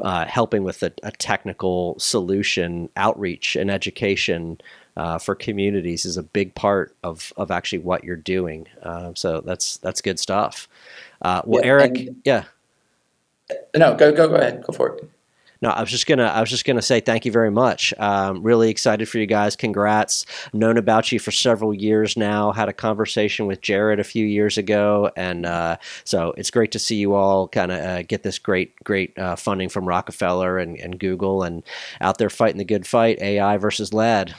uh, 0.00 0.24
helping 0.24 0.64
with 0.64 0.82
a, 0.82 0.92
a, 1.02 1.10
technical 1.12 1.98
solution, 1.98 2.88
outreach 2.96 3.54
and 3.54 3.70
education 3.70 4.58
uh, 4.96 5.18
for 5.18 5.34
communities 5.34 6.06
is 6.06 6.16
a 6.16 6.22
big 6.22 6.54
part 6.54 6.96
of, 7.02 7.34
of 7.36 7.50
actually 7.50 7.80
what 7.80 8.02
you're 8.02 8.16
doing. 8.16 8.66
Uh, 8.82 9.12
so 9.14 9.42
that's 9.42 9.76
that's 9.78 10.00
good 10.00 10.18
stuff. 10.18 10.68
Uh, 11.20 11.42
well, 11.44 11.60
yeah, 11.60 11.66
Eric, 11.66 11.98
and, 11.98 12.16
yeah. 12.24 12.44
No, 13.76 13.94
go 13.94 14.12
go 14.12 14.28
go 14.28 14.36
ahead. 14.36 14.62
Go 14.62 14.72
for 14.72 14.96
it 14.96 15.10
no, 15.60 15.70
I 15.70 15.80
was 15.80 15.90
just 15.90 16.06
gonna 16.06 16.24
I 16.24 16.40
was 16.40 16.50
just 16.50 16.64
gonna 16.64 16.82
say 16.82 17.00
thank 17.00 17.24
you 17.24 17.32
very 17.32 17.50
much. 17.50 17.92
Um, 17.98 18.42
really 18.42 18.70
excited 18.70 19.08
for 19.08 19.18
you 19.18 19.26
guys. 19.26 19.56
Congrats. 19.56 20.24
Known 20.52 20.76
about 20.76 21.10
you 21.10 21.18
for 21.18 21.30
several 21.30 21.74
years 21.74 22.16
now. 22.16 22.52
Had 22.52 22.68
a 22.68 22.72
conversation 22.72 23.46
with 23.46 23.60
Jared 23.60 23.98
a 23.98 24.04
few 24.04 24.24
years 24.24 24.56
ago, 24.56 25.10
and 25.16 25.46
uh, 25.46 25.76
so 26.04 26.32
it's 26.36 26.50
great 26.50 26.72
to 26.72 26.78
see 26.78 26.96
you 26.96 27.14
all 27.14 27.48
kind 27.48 27.72
of 27.72 27.80
uh, 27.80 28.02
get 28.02 28.22
this 28.22 28.38
great 28.38 28.82
great 28.84 29.18
uh, 29.18 29.36
funding 29.36 29.68
from 29.68 29.88
Rockefeller 29.88 30.58
and, 30.58 30.76
and 30.76 30.98
Google, 30.98 31.42
and 31.42 31.62
out 32.00 32.18
there 32.18 32.30
fighting 32.30 32.58
the 32.58 32.64
good 32.64 32.86
fight. 32.86 33.20
AI 33.20 33.56
versus 33.56 33.92
lead. 33.92 34.34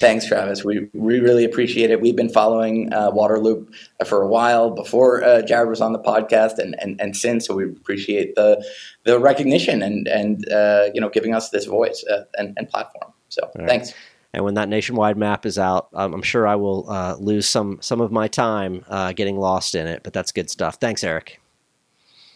Thanks, 0.00 0.26
Travis. 0.26 0.64
We, 0.64 0.88
we 0.94 1.20
really 1.20 1.44
appreciate 1.44 1.90
it. 1.90 2.00
We've 2.00 2.16
been 2.16 2.30
following 2.30 2.90
uh, 2.90 3.10
Waterloop 3.10 3.68
for 4.06 4.22
a 4.22 4.26
while 4.26 4.70
before 4.70 5.22
uh, 5.22 5.42
Jared 5.42 5.68
was 5.68 5.82
on 5.82 5.92
the 5.92 5.98
podcast, 5.98 6.58
and, 6.58 6.74
and, 6.80 6.98
and 6.98 7.14
since. 7.14 7.46
So 7.46 7.54
we 7.54 7.64
appreciate 7.64 8.34
the 8.34 8.66
the 9.04 9.18
recognition 9.18 9.82
and 9.82 10.08
and 10.08 10.50
uh, 10.50 10.88
you 10.94 11.02
know 11.02 11.10
giving 11.10 11.34
us 11.34 11.50
this 11.50 11.66
voice 11.66 12.02
uh, 12.10 12.24
and, 12.38 12.54
and 12.56 12.66
platform. 12.70 13.12
So 13.28 13.50
right. 13.54 13.68
thanks. 13.68 13.92
And 14.32 14.42
when 14.42 14.54
that 14.54 14.70
nationwide 14.70 15.18
map 15.18 15.44
is 15.44 15.58
out, 15.58 15.88
um, 15.92 16.14
I'm 16.14 16.22
sure 16.22 16.46
I 16.46 16.54
will 16.54 16.88
uh, 16.88 17.16
lose 17.16 17.46
some 17.46 17.78
some 17.82 18.00
of 18.00 18.10
my 18.10 18.26
time 18.26 18.86
uh, 18.88 19.12
getting 19.12 19.36
lost 19.36 19.74
in 19.74 19.86
it. 19.86 20.02
But 20.02 20.14
that's 20.14 20.32
good 20.32 20.48
stuff. 20.48 20.76
Thanks, 20.76 21.04
Eric. 21.04 21.42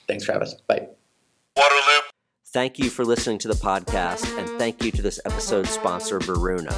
Thanks, 0.06 0.24
Travis. 0.24 0.54
Bye. 0.66 0.88
Waterloop. 1.56 2.00
Thank 2.52 2.78
you 2.78 2.90
for 2.90 3.06
listening 3.06 3.38
to 3.38 3.48
the 3.48 3.54
podcast, 3.54 4.38
and 4.38 4.48
thank 4.58 4.84
you 4.84 4.92
to 4.92 5.00
this 5.00 5.18
episode's 5.24 5.70
sponsor, 5.70 6.20
Varuna. 6.20 6.74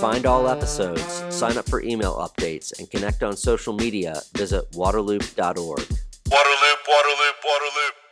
Find 0.00 0.26
all 0.26 0.48
episodes, 0.48 1.24
sign 1.34 1.56
up 1.56 1.68
for 1.68 1.80
email 1.82 2.14
updates, 2.16 2.78
and 2.78 2.90
connect 2.90 3.22
on 3.22 3.36
social 3.36 3.72
media, 3.72 4.20
visit 4.36 4.70
waterloop.org. 4.72 5.78
Waterloop, 5.78 6.80
Waterloop, 6.88 7.36
Waterloop. 7.44 8.03